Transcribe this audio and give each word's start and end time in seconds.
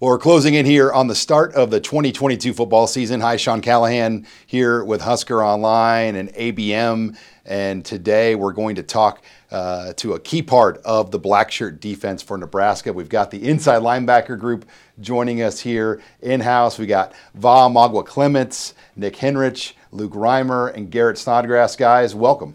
Well, 0.00 0.12
we're 0.12 0.18
closing 0.18 0.54
in 0.54 0.64
here 0.64 0.92
on 0.92 1.08
the 1.08 1.14
start 1.16 1.54
of 1.54 1.72
the 1.72 1.80
2022 1.80 2.54
football 2.54 2.86
season. 2.86 3.20
Hi, 3.20 3.36
Sean 3.36 3.60
Callahan 3.60 4.28
here 4.46 4.84
with 4.84 5.00
Husker 5.00 5.44
Online 5.44 6.14
and 6.14 6.32
ABM. 6.34 7.18
And 7.44 7.84
today 7.84 8.36
we're 8.36 8.52
going 8.52 8.76
to 8.76 8.84
talk 8.84 9.24
uh, 9.50 9.94
to 9.94 10.12
a 10.12 10.20
key 10.20 10.40
part 10.40 10.78
of 10.84 11.10
the 11.10 11.18
black 11.18 11.50
shirt 11.50 11.80
defense 11.80 12.22
for 12.22 12.38
Nebraska. 12.38 12.92
We've 12.92 13.08
got 13.08 13.32
the 13.32 13.44
inside 13.48 13.82
linebacker 13.82 14.38
group 14.38 14.66
joining 15.00 15.42
us 15.42 15.58
here 15.58 16.00
in 16.22 16.42
house. 16.42 16.78
We 16.78 16.86
got 16.86 17.12
Va 17.34 17.68
Mauga 17.68 18.06
Clements, 18.06 18.74
Nick 18.94 19.16
Henrich, 19.16 19.72
Luke 19.90 20.12
Reimer, 20.12 20.72
and 20.72 20.92
Garrett 20.92 21.18
Snodgrass. 21.18 21.74
Guys, 21.74 22.14
welcome. 22.14 22.54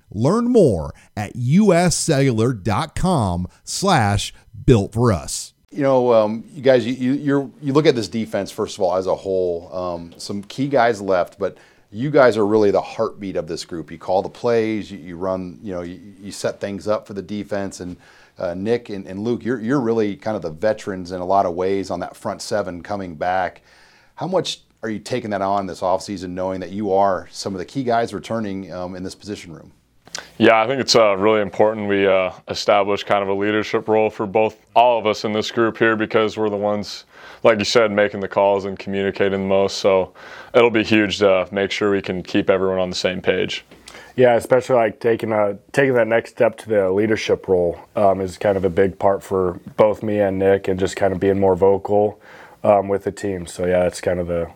Learn 0.11 0.51
more 0.51 0.93
at 1.15 1.33
uscellular.com 1.33 3.47
slash 3.63 4.33
built 4.65 4.93
for 4.93 5.11
us. 5.11 5.53
You 5.71 5.83
know, 5.83 6.13
um, 6.13 6.43
you 6.51 6.61
guys, 6.61 6.85
you, 6.85 7.13
you 7.13 7.53
you 7.61 7.71
look 7.71 7.85
at 7.85 7.95
this 7.95 8.09
defense 8.09 8.51
first 8.51 8.77
of 8.77 8.83
all 8.83 8.97
as 8.97 9.07
a 9.07 9.15
whole. 9.15 9.73
Um, 9.73 10.13
some 10.17 10.43
key 10.43 10.67
guys 10.67 11.01
left, 11.01 11.39
but 11.39 11.57
you 11.91 12.09
guys 12.09 12.37
are 12.37 12.45
really 12.45 12.71
the 12.71 12.81
heartbeat 12.81 13.35
of 13.35 13.47
this 13.47 13.65
group. 13.65 13.91
You 13.91 13.97
call 13.97 14.21
the 14.21 14.29
plays, 14.29 14.91
you, 14.91 14.97
you 14.97 15.17
run, 15.17 15.59
you 15.61 15.73
know, 15.73 15.81
you, 15.81 15.99
you 16.19 16.31
set 16.31 16.59
things 16.59 16.87
up 16.87 17.07
for 17.07 17.13
the 17.13 17.21
defense. 17.21 17.79
And 17.79 17.97
uh, 18.37 18.53
Nick 18.53 18.89
and, 18.89 19.07
and 19.07 19.23
Luke, 19.23 19.45
you're 19.45 19.59
you're 19.59 19.79
really 19.79 20.15
kind 20.15 20.35
of 20.35 20.41
the 20.41 20.51
veterans 20.51 21.11
in 21.11 21.21
a 21.21 21.25
lot 21.25 21.45
of 21.45 21.53
ways 21.53 21.89
on 21.89 21.99
that 22.01 22.15
front 22.15 22.41
seven 22.41 22.81
coming 22.81 23.15
back. 23.15 23.61
How 24.15 24.27
much 24.27 24.61
are 24.83 24.89
you 24.89 24.99
taking 24.99 25.29
that 25.29 25.41
on 25.41 25.67
this 25.67 25.81
offseason, 25.81 26.29
knowing 26.29 26.59
that 26.61 26.71
you 26.71 26.91
are 26.91 27.27
some 27.31 27.53
of 27.53 27.59
the 27.59 27.65
key 27.65 27.83
guys 27.83 28.13
returning 28.13 28.73
um, 28.73 28.95
in 28.95 29.03
this 29.03 29.15
position 29.15 29.53
room? 29.53 29.71
Yeah, 30.37 30.61
I 30.61 30.67
think 30.67 30.81
it's 30.81 30.95
uh, 30.95 31.15
really 31.17 31.41
important 31.41 31.87
we 31.87 32.07
uh, 32.07 32.31
establish 32.47 33.03
kind 33.03 33.21
of 33.21 33.29
a 33.29 33.33
leadership 33.33 33.87
role 33.87 34.09
for 34.09 34.25
both 34.25 34.57
all 34.75 34.97
of 34.97 35.05
us 35.05 35.23
in 35.23 35.33
this 35.33 35.51
group 35.51 35.77
here 35.77 35.95
because 35.95 36.37
we're 36.37 36.49
the 36.49 36.57
ones, 36.57 37.05
like 37.43 37.59
you 37.59 37.65
said, 37.65 37.91
making 37.91 38.21
the 38.21 38.27
calls 38.27 38.65
and 38.65 38.77
communicating 38.79 39.41
the 39.41 39.47
most. 39.47 39.77
So 39.77 40.13
it'll 40.53 40.71
be 40.71 40.83
huge 40.83 41.19
to 41.19 41.47
make 41.51 41.71
sure 41.71 41.91
we 41.91 42.01
can 42.01 42.23
keep 42.23 42.49
everyone 42.49 42.79
on 42.79 42.89
the 42.89 42.95
same 42.95 43.21
page. 43.21 43.63
Yeah, 44.15 44.35
especially 44.35 44.75
like 44.75 44.99
taking 44.99 45.31
a 45.31 45.57
taking 45.71 45.93
that 45.93 46.07
next 46.07 46.31
step 46.31 46.57
to 46.57 46.69
the 46.69 46.91
leadership 46.91 47.47
role 47.47 47.79
um, 47.95 48.19
is 48.19 48.37
kind 48.37 48.57
of 48.57 48.65
a 48.65 48.69
big 48.69 48.99
part 48.99 49.23
for 49.23 49.59
both 49.77 50.03
me 50.03 50.19
and 50.19 50.37
Nick, 50.37 50.67
and 50.67 50.79
just 50.79 50.95
kind 50.95 51.13
of 51.13 51.19
being 51.19 51.39
more 51.39 51.55
vocal 51.55 52.19
um, 52.63 52.87
with 52.87 53.05
the 53.05 53.11
team. 53.11 53.45
So 53.45 53.65
yeah, 53.65 53.85
it's 53.85 54.01
kind 54.01 54.19
of 54.19 54.27
the 54.27 54.51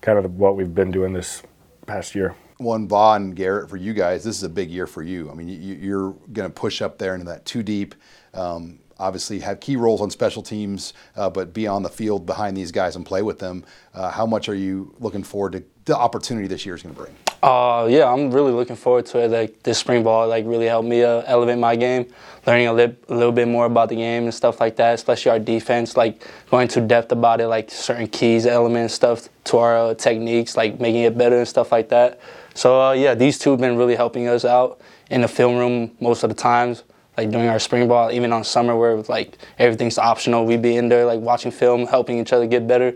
kind 0.00 0.18
of 0.18 0.24
the, 0.24 0.30
what 0.30 0.56
we've 0.56 0.74
been 0.74 0.90
doing 0.90 1.12
this 1.12 1.42
past 1.86 2.14
year. 2.14 2.34
One 2.58 2.86
Vaughn 2.88 3.30
Garrett 3.32 3.70
for 3.70 3.76
you 3.76 3.94
guys. 3.94 4.24
This 4.24 4.36
is 4.36 4.42
a 4.42 4.48
big 4.48 4.70
year 4.70 4.86
for 4.86 5.02
you. 5.02 5.30
I 5.30 5.34
mean, 5.34 5.48
you, 5.48 5.74
you're 5.74 6.12
going 6.32 6.48
to 6.48 6.54
push 6.54 6.82
up 6.82 6.98
there 6.98 7.14
into 7.14 7.26
that 7.26 7.44
two 7.44 7.62
deep. 7.62 7.94
Um, 8.34 8.80
obviously, 8.98 9.40
have 9.40 9.60
key 9.60 9.76
roles 9.76 10.00
on 10.00 10.10
special 10.10 10.42
teams, 10.42 10.92
uh, 11.16 11.30
but 11.30 11.54
be 11.54 11.66
on 11.66 11.82
the 11.82 11.88
field 11.88 12.26
behind 12.26 12.56
these 12.56 12.72
guys 12.72 12.96
and 12.96 13.06
play 13.06 13.22
with 13.22 13.38
them. 13.38 13.64
Uh, 13.94 14.10
how 14.10 14.26
much 14.26 14.48
are 14.48 14.54
you 14.54 14.94
looking 14.98 15.22
forward 15.22 15.52
to 15.52 15.64
the 15.88 15.96
opportunity 15.96 16.46
this 16.46 16.64
year 16.64 16.76
is 16.76 16.82
going 16.82 16.94
to 16.94 17.00
bring? 17.00 17.14
Uh, 17.42 17.86
yeah, 17.90 18.12
I'm 18.12 18.30
really 18.30 18.52
looking 18.52 18.76
forward 18.76 19.06
to 19.06 19.18
it. 19.18 19.30
Like 19.30 19.62
this 19.62 19.78
spring 19.78 20.02
ball, 20.02 20.28
like 20.28 20.44
really 20.46 20.66
helped 20.66 20.88
me 20.88 21.02
uh, 21.02 21.22
elevate 21.26 21.58
my 21.58 21.76
game, 21.76 22.06
learning 22.46 22.66
a, 22.68 22.72
li- 22.72 22.96
a 23.08 23.14
little 23.14 23.32
bit 23.32 23.48
more 23.48 23.66
about 23.66 23.88
the 23.88 23.96
game 23.96 24.24
and 24.24 24.34
stuff 24.34 24.60
like 24.60 24.76
that. 24.76 24.94
Especially 24.94 25.30
our 25.30 25.38
defense, 25.38 25.96
like 25.96 26.26
going 26.50 26.68
to 26.68 26.80
depth 26.80 27.12
about 27.12 27.40
it, 27.40 27.48
like 27.48 27.70
certain 27.70 28.06
keys, 28.06 28.46
elements, 28.46 28.94
stuff 28.94 29.28
to 29.44 29.58
our 29.58 29.76
uh, 29.76 29.94
techniques, 29.94 30.56
like 30.56 30.80
making 30.80 31.02
it 31.02 31.16
better 31.16 31.38
and 31.38 31.48
stuff 31.48 31.72
like 31.72 31.88
that. 31.88 32.20
So 32.54 32.80
uh, 32.80 32.92
yeah, 32.92 33.14
these 33.14 33.38
two 33.38 33.50
have 33.50 33.60
been 33.60 33.76
really 33.76 33.96
helping 33.96 34.26
us 34.28 34.44
out 34.44 34.80
in 35.10 35.20
the 35.20 35.28
film 35.28 35.56
room 35.56 35.92
most 36.00 36.22
of 36.22 36.30
the 36.30 36.36
times. 36.36 36.84
Like 37.16 37.30
during 37.30 37.48
our 37.48 37.58
spring 37.58 37.88
ball, 37.88 38.12
even 38.12 38.32
on 38.32 38.44
summer 38.44 38.76
where 38.76 38.96
like 39.02 39.38
everything's 39.58 39.98
optional, 39.98 40.44
we'd 40.44 40.62
be 40.62 40.76
in 40.76 40.88
there 40.88 41.04
like 41.04 41.20
watching 41.20 41.50
film, 41.50 41.86
helping 41.86 42.18
each 42.18 42.32
other 42.32 42.46
get 42.46 42.66
better. 42.66 42.94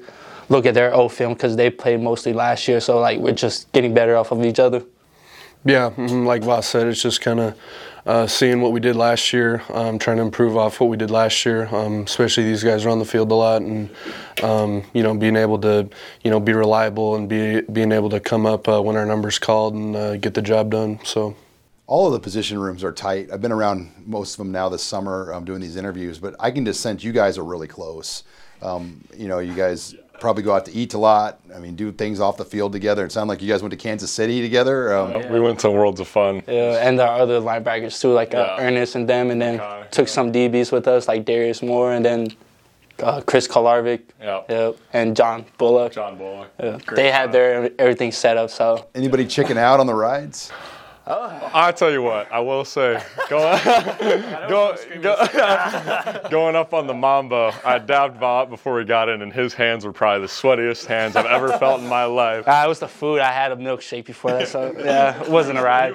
Look 0.52 0.66
at 0.66 0.74
their 0.74 0.92
old 0.92 1.14
film 1.14 1.32
because 1.32 1.56
they 1.56 1.70
played 1.70 2.02
mostly 2.02 2.34
last 2.34 2.68
year, 2.68 2.78
so 2.78 3.00
like 3.00 3.18
we're 3.18 3.32
just 3.32 3.72
getting 3.72 3.94
better 3.94 4.16
off 4.16 4.32
of 4.32 4.44
each 4.44 4.58
other. 4.58 4.82
Yeah, 5.64 5.88
mhm, 5.96 6.26
like 6.26 6.42
Voss 6.42 6.66
said, 6.66 6.88
it's 6.88 7.00
just 7.00 7.22
kind 7.22 7.40
of 7.40 7.58
uh, 8.04 8.26
seeing 8.26 8.60
what 8.60 8.72
we 8.72 8.78
did 8.78 8.94
last 8.94 9.32
year, 9.32 9.62
um, 9.70 9.98
trying 9.98 10.18
to 10.18 10.22
improve 10.22 10.54
off 10.54 10.78
what 10.78 10.90
we 10.90 10.98
did 10.98 11.10
last 11.10 11.46
year. 11.46 11.74
Um, 11.74 12.02
especially 12.02 12.44
these 12.44 12.62
guys 12.62 12.84
are 12.84 12.90
on 12.90 12.98
the 12.98 13.06
field 13.06 13.32
a 13.32 13.34
lot, 13.34 13.62
and 13.62 13.88
um, 14.42 14.84
you 14.92 15.02
know, 15.02 15.14
being 15.14 15.36
able 15.36 15.58
to, 15.60 15.88
you 16.22 16.30
know, 16.30 16.38
be 16.38 16.52
reliable 16.52 17.16
and 17.16 17.30
be 17.30 17.62
being 17.62 17.90
able 17.90 18.10
to 18.10 18.20
come 18.20 18.44
up 18.44 18.68
uh, 18.68 18.82
when 18.82 18.94
our 18.94 19.06
numbers 19.06 19.38
called 19.38 19.72
and 19.72 19.96
uh, 19.96 20.16
get 20.18 20.34
the 20.34 20.42
job 20.42 20.70
done. 20.70 21.00
So. 21.02 21.34
All 21.86 22.06
of 22.06 22.12
the 22.12 22.20
position 22.20 22.58
rooms 22.58 22.84
are 22.84 22.92
tight. 22.92 23.30
I've 23.32 23.40
been 23.40 23.52
around 23.52 23.90
most 24.06 24.34
of 24.34 24.38
them 24.38 24.52
now 24.52 24.68
this 24.68 24.82
summer 24.82 25.32
um, 25.32 25.46
doing 25.46 25.62
these 25.62 25.76
interviews, 25.76 26.18
but 26.18 26.34
I 26.38 26.50
can 26.50 26.66
just 26.66 26.80
sense 26.80 27.02
you 27.02 27.12
guys 27.12 27.38
are 27.38 27.44
really 27.44 27.68
close. 27.68 28.24
Um, 28.62 29.02
you 29.16 29.28
know, 29.28 29.40
you 29.40 29.54
guys 29.54 29.94
probably 30.22 30.44
go 30.44 30.54
out 30.54 30.64
to 30.64 30.72
eat 30.72 30.94
a 30.94 30.98
lot. 30.98 31.40
I 31.54 31.58
mean, 31.58 31.74
do 31.74 31.90
things 31.90 32.20
off 32.20 32.36
the 32.36 32.44
field 32.44 32.72
together. 32.72 33.04
It 33.04 33.10
sounded 33.12 33.28
like 33.32 33.42
you 33.42 33.48
guys 33.48 33.60
went 33.60 33.72
to 33.72 33.76
Kansas 33.76 34.10
City 34.10 34.40
together. 34.40 34.94
Um, 34.96 35.28
We 35.30 35.40
went 35.40 35.58
to 35.60 35.70
Worlds 35.70 36.00
of 36.00 36.06
Fun. 36.08 36.42
Yeah, 36.46 36.86
and 36.88 36.98
our 37.00 37.18
other 37.20 37.40
linebackers 37.40 38.00
too, 38.00 38.12
like 38.12 38.32
uh, 38.32 38.56
Ernest 38.60 38.94
and 38.94 39.08
them, 39.08 39.30
and 39.32 39.42
then 39.42 39.60
took 39.90 40.06
some 40.08 40.32
DBs 40.32 40.70
with 40.72 40.86
us, 40.86 41.08
like 41.08 41.24
Darius 41.24 41.60
Moore, 41.60 41.92
and 41.92 42.04
then 42.04 42.28
uh, 43.02 43.20
Chris 43.22 43.48
Kolarevic, 43.48 44.02
Yeah. 44.20 44.42
yep, 44.48 44.76
and 44.92 45.16
John 45.16 45.44
Bullock. 45.58 45.92
John 45.92 46.16
Bullock. 46.16 46.50
Yeah. 46.62 46.78
Great 46.86 46.96
They 46.96 47.10
had 47.10 47.32
their 47.32 47.70
everything 47.80 48.12
set 48.12 48.36
up, 48.36 48.48
so 48.50 48.86
Anybody 48.94 49.26
chicken 49.26 49.58
out 49.58 49.80
on 49.80 49.86
the 49.86 49.94
rides? 49.94 50.52
I 51.06 51.72
tell 51.72 51.90
you 51.90 52.02
what, 52.02 52.30
I 52.30 52.40
will 52.40 52.64
say, 52.64 53.02
going, 53.28 53.60
go, 54.48 54.76
go, 55.00 56.28
going 56.30 56.54
up 56.56 56.72
on 56.72 56.86
the 56.86 56.94
Mamba, 56.94 57.52
I 57.64 57.78
dabbed 57.78 58.20
Bob 58.20 58.50
before 58.50 58.74
we 58.74 58.84
got 58.84 59.08
in, 59.08 59.22
and 59.22 59.32
his 59.32 59.52
hands 59.52 59.84
were 59.84 59.92
probably 59.92 60.26
the 60.26 60.32
sweatiest 60.32 60.86
hands 60.86 61.16
I've 61.16 61.26
ever 61.26 61.58
felt 61.58 61.80
in 61.80 61.88
my 61.88 62.04
life. 62.04 62.46
uh, 62.46 62.62
it 62.64 62.68
was 62.68 62.78
the 62.78 62.88
food. 62.88 63.20
I 63.20 63.32
had 63.32 63.52
a 63.52 63.56
milkshake 63.56 64.04
before 64.04 64.32
that, 64.32 64.48
so 64.48 64.72
yeah, 64.78 65.20
it 65.22 65.28
wasn't 65.28 65.58
a 65.58 65.62
ride. 65.62 65.92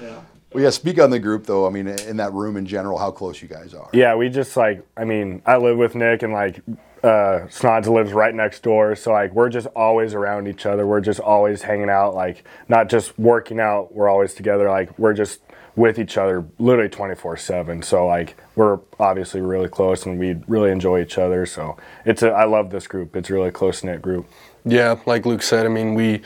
Well, 0.54 0.62
yeah. 0.62 0.70
Speak 0.70 1.00
on 1.00 1.10
the 1.10 1.18
group 1.18 1.46
though. 1.46 1.66
I 1.66 1.70
mean, 1.70 1.88
in 1.88 2.16
that 2.18 2.32
room 2.32 2.56
in 2.56 2.66
general, 2.66 2.98
how 2.98 3.10
close 3.10 3.42
you 3.42 3.48
guys 3.48 3.74
are. 3.74 3.88
Yeah, 3.92 4.14
we 4.14 4.28
just 4.28 4.56
like 4.56 4.86
I 4.96 5.04
mean, 5.04 5.42
I 5.46 5.56
live 5.56 5.78
with 5.78 5.94
Nick 5.94 6.22
and 6.22 6.32
like 6.32 6.60
uh 7.02 7.46
Snods 7.48 7.88
lives 7.88 8.12
right 8.12 8.34
next 8.34 8.62
door, 8.62 8.94
so 8.94 9.12
like 9.12 9.32
we're 9.32 9.48
just 9.48 9.66
always 9.68 10.14
around 10.14 10.46
each 10.48 10.66
other. 10.66 10.86
We're 10.86 11.00
just 11.00 11.20
always 11.20 11.62
hanging 11.62 11.90
out, 11.90 12.14
like 12.14 12.44
not 12.68 12.88
just 12.88 13.18
working 13.18 13.60
out, 13.60 13.94
we're 13.94 14.08
always 14.08 14.34
together, 14.34 14.68
like 14.68 14.96
we're 14.98 15.14
just 15.14 15.40
with 15.74 15.98
each 15.98 16.18
other 16.18 16.44
literally 16.58 16.90
24/7. 16.90 17.82
So 17.82 18.06
like 18.06 18.36
we're 18.56 18.78
obviously 19.00 19.40
really 19.40 19.68
close 19.68 20.04
and 20.04 20.18
we 20.18 20.34
really 20.46 20.70
enjoy 20.70 21.00
each 21.00 21.16
other. 21.18 21.46
So 21.46 21.76
it's 22.04 22.22
a 22.22 22.30
I 22.30 22.44
love 22.44 22.70
this 22.70 22.86
group. 22.86 23.16
It's 23.16 23.30
a 23.30 23.34
really 23.34 23.50
close 23.50 23.82
knit 23.82 24.02
group. 24.02 24.26
Yeah, 24.64 25.00
like 25.06 25.26
Luke 25.26 25.42
said, 25.42 25.66
I 25.66 25.68
mean, 25.68 25.94
we, 25.94 26.22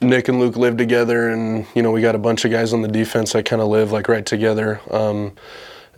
Nick 0.00 0.28
and 0.28 0.38
Luke 0.38 0.56
live 0.56 0.76
together, 0.76 1.28
and 1.28 1.66
you 1.74 1.82
know, 1.82 1.90
we 1.90 2.00
got 2.00 2.14
a 2.14 2.18
bunch 2.18 2.44
of 2.44 2.50
guys 2.50 2.72
on 2.72 2.82
the 2.82 2.88
defense 2.88 3.32
that 3.32 3.44
kind 3.44 3.62
of 3.62 3.68
live 3.68 3.92
like 3.92 4.08
right 4.08 4.24
together. 4.24 4.80
Um, 4.90 5.32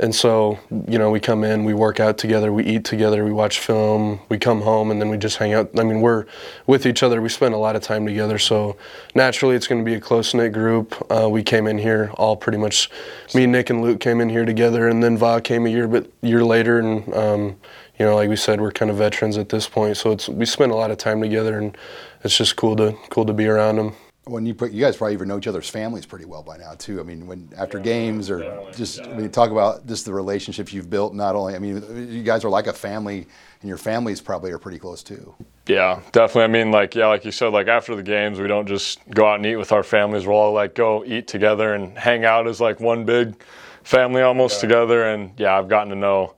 and 0.00 0.15
so, 0.15 0.59
you 0.87 0.97
know, 0.97 1.11
we 1.11 1.19
come 1.19 1.43
in, 1.43 1.65
we 1.65 1.75
work 1.75 1.99
out 1.99 2.19
together, 2.19 2.53
we 2.53 2.65
eat 2.65 2.85
together, 2.85 3.25
we 3.25 3.33
watch 3.33 3.59
film, 3.59 4.21
we 4.29 4.39
come 4.39 4.61
home, 4.61 4.93
and 4.93 5.00
then 5.00 5.09
we 5.09 5.17
just 5.17 5.39
hang 5.39 5.55
out. 5.55 5.71
I 5.77 5.83
mean, 5.83 6.00
we're 6.00 6.27
with 6.69 6.87
each 6.87 7.03
other. 7.03 7.21
We 7.21 7.29
spend 7.29 7.53
a 7.53 7.59
lot 7.59 7.75
of 7.75 7.83
time 7.83 8.06
together, 8.06 8.39
so 8.39 8.77
naturally, 9.17 9.56
it's 9.56 9.67
going 9.67 9.81
to 9.81 9.85
be 9.85 9.95
a 9.95 10.00
close 10.00 10.35
knit 10.35 10.53
group. 10.53 10.95
Uh, 11.11 11.29
we 11.29 11.43
came 11.43 11.67
in 11.67 11.79
here 11.79 12.12
all 12.15 12.37
pretty 12.37 12.59
much. 12.59 12.91
Me, 13.35 13.45
Nick, 13.47 13.71
and 13.71 13.83
Luke 13.83 13.99
came 13.99 14.21
in 14.21 14.29
here 14.29 14.45
together, 14.45 14.89
and 14.89 15.03
then 15.03 15.17
Va 15.17 15.41
came 15.41 15.67
a 15.67 15.71
year, 15.71 15.89
but 15.89 16.09
year 16.23 16.44
later, 16.44 16.79
and 16.79 17.12
um, 17.15 17.56
you 17.99 18.05
know, 18.05 18.15
like 18.15 18.29
we 18.29 18.37
said, 18.37 18.61
we're 18.61 18.71
kind 18.71 18.93
of 18.93 18.99
veterans 18.99 19.37
at 19.37 19.49
this 19.49 19.69
point, 19.69 19.97
so 19.97 20.12
it's 20.12 20.29
we 20.29 20.47
spend 20.47 20.71
a 20.71 20.77
lot 20.77 20.93
of 20.93 20.99
time 20.99 21.21
together, 21.21 21.59
and 21.59 21.77
it's 22.23 22.37
just 22.37 22.55
cool 22.55 22.77
to 22.77 22.97
cool 23.11 23.27
to 23.27 23.33
be 23.33 23.47
around 23.47 23.77
them. 23.77 23.94
When 24.29 24.45
you 24.45 24.55
put, 24.55 24.73
you 24.73 24.81
guys 24.81 24.97
probably 24.97 25.15
even 25.15 25.29
know 25.29 25.39
each 25.39 25.47
other's 25.47 25.71
families 25.71 26.05
pretty 26.05 26.25
well 26.25 26.43
by 26.43 26.57
now 26.57 26.75
too. 26.75 27.01
I 27.01 27.03
mean, 27.03 27.27
when 27.27 27.49
after 27.57 27.79
games 27.79 28.31
or 28.31 28.71
just 28.75 29.07
when 29.07 29.23
you 29.23 29.29
talk 29.29 29.51
about 29.51 29.87
just 29.87 30.05
the 30.05 30.13
relationships 30.13 30.73
you've 30.73 30.91
built, 30.91 31.15
not 31.15 31.35
only 31.35 31.55
I 31.55 31.59
mean, 31.59 32.11
you 32.11 32.23
guys 32.23 32.45
are 32.45 32.51
like 32.51 32.67
a 32.67 32.73
family, 32.73 33.27
and 33.61 33.69
your 33.69 33.79
families 33.79 34.21
probably 34.21 34.53
are 34.53 34.59
pretty 34.59 34.79
close 34.79 35.03
too. 35.03 35.35
Yeah, 35.67 36.01
definitely. 36.13 36.45
I 36.45 36.47
mean, 36.65 36.71
like, 36.71 36.95
yeah, 36.95 37.07
like 37.07 37.25
you 37.25 37.33
said, 37.33 37.49
like 37.49 37.69
after 37.69 37.97
the 37.97 38.03
games, 38.03 38.39
we 38.39 38.47
don't 38.47 38.67
just 38.67 39.01
go 39.11 39.27
out 39.27 39.37
and 39.37 39.47
eat 39.47 39.57
with 39.57 39.73
our 39.73 39.83
families. 39.83 40.27
We'll 40.27 40.37
all 40.37 40.53
like 40.53 40.75
go 40.75 41.05
eat 41.05 41.27
together 41.27 41.75
and 41.75 41.97
hang 41.97 42.25
out 42.25 42.47
as 42.47 42.61
like 42.61 42.81
one 42.81 43.05
big 43.05 43.43
family 43.83 44.23
almost 44.23 44.57
yeah. 44.57 44.69
together. 44.69 45.09
And 45.09 45.33
yeah, 45.37 45.59
I've 45.59 45.69
gotten 45.69 45.91
to 45.91 45.97
know 45.97 46.35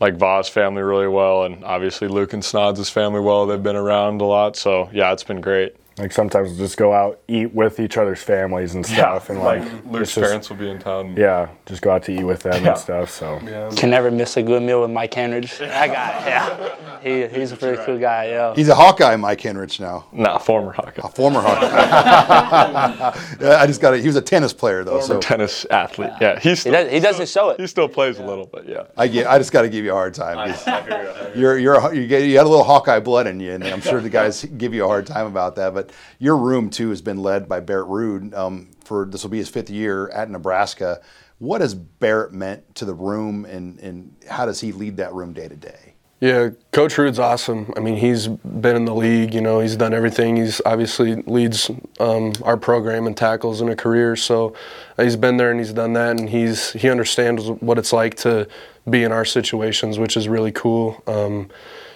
like 0.00 0.16
Vaugh's 0.16 0.48
family 0.48 0.82
really 0.82 1.08
well, 1.08 1.44
and 1.44 1.64
obviously 1.64 2.08
Luke 2.08 2.32
and 2.32 2.44
Snods' 2.44 2.90
family 2.90 3.20
well. 3.20 3.46
They've 3.46 3.62
been 3.62 3.76
around 3.76 4.20
a 4.20 4.24
lot, 4.24 4.56
so 4.56 4.90
yeah, 4.92 5.12
it's 5.12 5.24
been 5.24 5.40
great. 5.40 5.76
Like 5.98 6.12
sometimes 6.12 6.50
we'll 6.50 6.58
just 6.58 6.76
go 6.76 6.92
out, 6.92 7.20
eat 7.26 7.54
with 7.54 7.80
each 7.80 7.96
other's 7.96 8.22
families 8.22 8.74
and 8.74 8.84
stuff, 8.84 9.26
yeah, 9.28 9.34
and 9.34 9.42
like, 9.42 9.62
like 9.62 9.86
Luke's 9.86 10.14
just, 10.14 10.26
parents 10.26 10.50
will 10.50 10.58
be 10.58 10.68
in 10.68 10.78
town. 10.78 11.16
Yeah, 11.16 11.48
just 11.64 11.80
go 11.80 11.90
out 11.90 12.02
to 12.02 12.12
eat 12.12 12.22
with 12.22 12.42
them 12.42 12.62
yeah. 12.62 12.72
and 12.72 12.78
stuff. 12.78 13.08
So 13.08 13.40
yeah. 13.42 13.70
can 13.74 13.88
never 13.88 14.10
miss 14.10 14.36
a 14.36 14.42
good 14.42 14.62
meal 14.62 14.82
with 14.82 14.90
Mike 14.90 15.12
Henrich. 15.12 15.56
That 15.76 15.88
guy, 15.88 16.28
yeah, 16.28 17.00
he, 17.02 17.26
he's 17.38 17.52
a 17.52 17.56
pretty 17.56 17.82
cool 17.84 17.98
guy. 17.98 18.28
Yeah, 18.28 18.54
he's 18.54 18.68
a 18.68 18.74
Hawkeye, 18.74 19.16
Mike 19.16 19.40
Henrich 19.40 19.80
now. 19.80 20.04
Nah, 20.12 20.36
former 20.36 20.72
Hawkeye. 20.72 21.00
A 21.02 21.08
former 21.08 21.40
Hawkeye. 21.40 21.66
I 23.62 23.66
just 23.66 23.80
got 23.80 23.94
it. 23.94 24.00
He 24.00 24.06
was 24.06 24.16
a 24.16 24.22
tennis 24.22 24.52
player 24.52 24.84
though, 24.84 25.00
former 25.00 25.06
so 25.06 25.20
tennis 25.20 25.64
athlete. 25.70 26.12
Yeah, 26.20 26.38
he's 26.38 26.60
still, 26.60 26.74
he, 26.74 26.78
does, 26.78 26.92
he 26.92 27.00
doesn't 27.00 27.28
show 27.30 27.48
it. 27.50 27.60
He 27.60 27.66
still 27.66 27.88
plays 27.88 28.18
a 28.18 28.24
little, 28.24 28.46
but 28.46 28.68
yeah. 28.68 28.84
I 28.98 29.08
get. 29.08 29.26
I 29.26 29.38
just 29.38 29.50
got 29.50 29.62
to 29.62 29.70
give 29.70 29.82
you 29.82 29.92
a 29.92 29.94
hard 29.94 30.12
time. 30.12 30.36
I, 30.38 31.32
you're 31.34 31.58
you're 31.58 31.94
you 31.94 32.06
get 32.06 32.22
you 32.24 32.36
had 32.36 32.44
a 32.44 32.50
little 32.50 32.64
Hawkeye 32.64 33.00
blood 33.00 33.26
in 33.26 33.40
you, 33.40 33.52
and 33.52 33.64
I'm 33.64 33.80
sure 33.80 34.02
the 34.02 34.10
guys 34.10 34.44
give 34.44 34.74
you 34.74 34.84
a 34.84 34.88
hard 34.88 35.06
time 35.06 35.26
about 35.26 35.56
that. 35.56 35.72
But 35.72 35.85
your 36.18 36.36
room 36.36 36.70
too 36.70 36.90
has 36.90 37.02
been 37.02 37.18
led 37.18 37.48
by 37.48 37.60
Barrett 37.60 37.88
Ruud 37.88 38.34
um, 38.34 38.70
for 38.84 39.04
this 39.04 39.22
will 39.22 39.30
be 39.30 39.38
his 39.38 39.48
fifth 39.48 39.70
year 39.70 40.08
at 40.10 40.30
Nebraska. 40.30 41.00
What 41.38 41.60
has 41.60 41.74
Barrett 41.74 42.32
meant 42.32 42.74
to 42.76 42.86
the 42.86 42.94
room, 42.94 43.44
and, 43.44 43.78
and 43.80 44.16
how 44.28 44.46
does 44.46 44.60
he 44.60 44.72
lead 44.72 44.96
that 44.96 45.12
room 45.12 45.34
day 45.34 45.48
to 45.48 45.56
day? 45.56 45.96
Yeah, 46.18 46.50
Coach 46.72 46.94
Ruud's 46.94 47.18
awesome. 47.18 47.74
I 47.76 47.80
mean, 47.80 47.96
he's 47.96 48.26
been 48.26 48.74
in 48.74 48.86
the 48.86 48.94
league. 48.94 49.34
You 49.34 49.42
know, 49.42 49.60
he's 49.60 49.76
done 49.76 49.92
everything. 49.92 50.36
He's 50.36 50.62
obviously 50.64 51.16
leads 51.26 51.70
um, 52.00 52.32
our 52.42 52.56
program 52.56 53.06
and 53.06 53.14
tackles 53.14 53.60
in 53.60 53.68
a 53.68 53.76
career. 53.76 54.16
So 54.16 54.54
uh, 54.96 55.02
he's 55.02 55.16
been 55.16 55.36
there 55.36 55.50
and 55.50 55.60
he's 55.60 55.74
done 55.74 55.92
that, 55.92 56.18
and 56.18 56.30
he's 56.30 56.72
he 56.72 56.88
understands 56.88 57.50
what 57.60 57.76
it's 57.76 57.92
like 57.92 58.14
to 58.18 58.48
be 58.88 59.04
in 59.04 59.12
our 59.12 59.26
situations, 59.26 59.98
which 59.98 60.16
is 60.16 60.26
really 60.26 60.52
cool. 60.52 61.02
Um, 61.06 61.50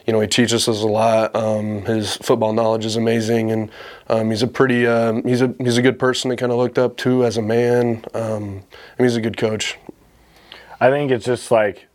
you 0.06 0.12
know, 0.12 0.20
he 0.20 0.26
teaches 0.26 0.69
us 0.69 0.82
a 0.82 0.87
lot. 0.87 1.35
Um, 1.35 1.82
his 1.82 2.17
football 2.17 2.52
knowledge 2.52 2.85
is 2.85 2.97
amazing, 2.97 3.50
and 3.50 3.70
um, 4.08 4.31
he's 4.31 4.43
a 4.43 4.47
pretty 4.47 4.87
um, 4.87 5.23
he's 5.25 5.43
a 5.43 5.55
he's 5.58 5.79
a 5.79 5.82
good 5.82 5.99
person 5.99 6.31
to 6.31 6.37
kind 6.37 6.52
of 6.52 6.58
looked 6.58 6.79
up 6.79 6.97
to 6.99 7.25
as 7.25 7.37
a 7.37 7.43
man. 7.43 8.05
Um, 8.14 8.62
and 8.99 9.06
he's 9.06 9.17
a 9.17 9.20
good 9.20 9.37
coach. 9.37 9.79
I 10.81 10.91
think 10.91 11.11
it's 11.11 11.26
just 11.26 11.50
like 11.50 11.88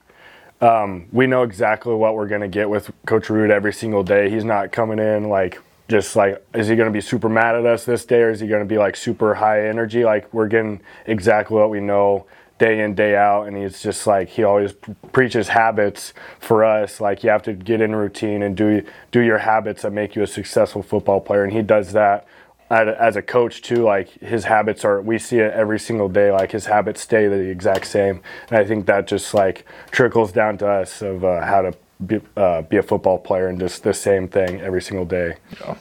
um, 0.62 1.08
we 1.12 1.28
know 1.28 1.44
exactly 1.44 1.94
what 1.94 2.16
we're 2.16 2.28
going 2.28 2.42
to 2.42 2.48
get 2.48 2.70
with 2.70 2.92
Coach 3.06 3.28
Ruud 3.28 3.50
every 3.50 3.74
single 3.74 4.04
day. 4.04 4.30
He's 4.30 4.46
not 4.46 4.72
coming 4.72 5.00
in 5.00 5.30
like 5.30 5.62
just 5.88 6.16
like 6.16 6.44
is 6.54 6.68
he 6.68 6.76
going 6.76 6.88
to 6.88 6.94
be 6.94 7.02
super 7.02 7.30
mad 7.30 7.56
at 7.56 7.66
us 7.66 7.86
this 7.86 8.06
day 8.06 8.22
or 8.22 8.32
is 8.32 8.40
he 8.40 8.48
going 8.48 8.62
to 8.62 8.68
be 8.68 8.78
like 8.78 8.96
super 8.96 9.36
high 9.36 9.68
energy? 9.68 10.04
Like 10.04 10.34
we're 10.34 10.48
getting 10.48 10.82
exactly 11.06 11.58
what 11.58 11.70
we 11.70 11.80
know 11.80 12.26
day 12.58 12.82
in 12.82 12.96
day 12.96 13.16
out 13.16 13.44
and 13.44 13.58
he's 13.58 13.82
just 13.82 14.08
like 14.08 14.30
he 14.30 14.44
always 14.44 14.74
preaches 15.12 15.50
habits 15.50 16.14
for 16.40 16.64
us. 16.64 17.02
Like 17.02 17.24
you 17.24 17.30
have 17.30 17.44
to 17.44 17.54
get 17.54 17.82
in 17.82 17.96
routine 17.96 18.42
and 18.44 18.56
do 18.56 18.86
do 19.12 19.20
your 19.20 19.40
habits 19.40 19.82
that 19.82 19.92
make 19.92 20.16
you 20.16 20.24
a 20.24 20.28
successful 20.28 20.82
football 20.82 21.20
player. 21.20 21.44
And 21.44 21.52
he 21.52 21.62
does 21.62 21.92
that 21.94 22.28
as 22.70 23.16
a 23.16 23.22
coach 23.22 23.62
too. 23.62 23.84
Like 23.84 24.10
his 24.10 24.46
habits 24.46 24.86
are 24.86 25.02
we 25.02 25.20
see 25.20 25.40
it 25.40 25.54
every 25.54 25.80
single 25.80 26.08
day. 26.08 26.32
Like 26.32 26.52
his 26.52 26.66
habits 26.66 27.02
stay 27.02 27.28
the 27.28 27.36
exact 27.36 27.88
same. 27.88 28.22
And 28.50 28.58
i 28.58 28.66
think 28.66 28.86
that 28.86 29.08
just 29.08 29.34
like 29.34 29.66
trickles 29.92 30.32
down 30.32 30.58
to 30.60 30.68
us 30.68 31.02
of 31.02 31.26
uh, 31.26 31.46
how 31.46 31.62
to 31.62 31.74
be, 32.06 32.20
uh, 32.38 32.62
be 32.64 32.78
a 32.78 32.84
football 32.84 33.18
player 33.18 33.48
and 33.48 33.60
just 33.60 33.84
the 33.84 33.94
same 33.94 34.28
thing 34.28 34.62
every 34.62 34.82
single 34.82 35.06
day. 35.06 35.36
Yeah. 35.60 35.76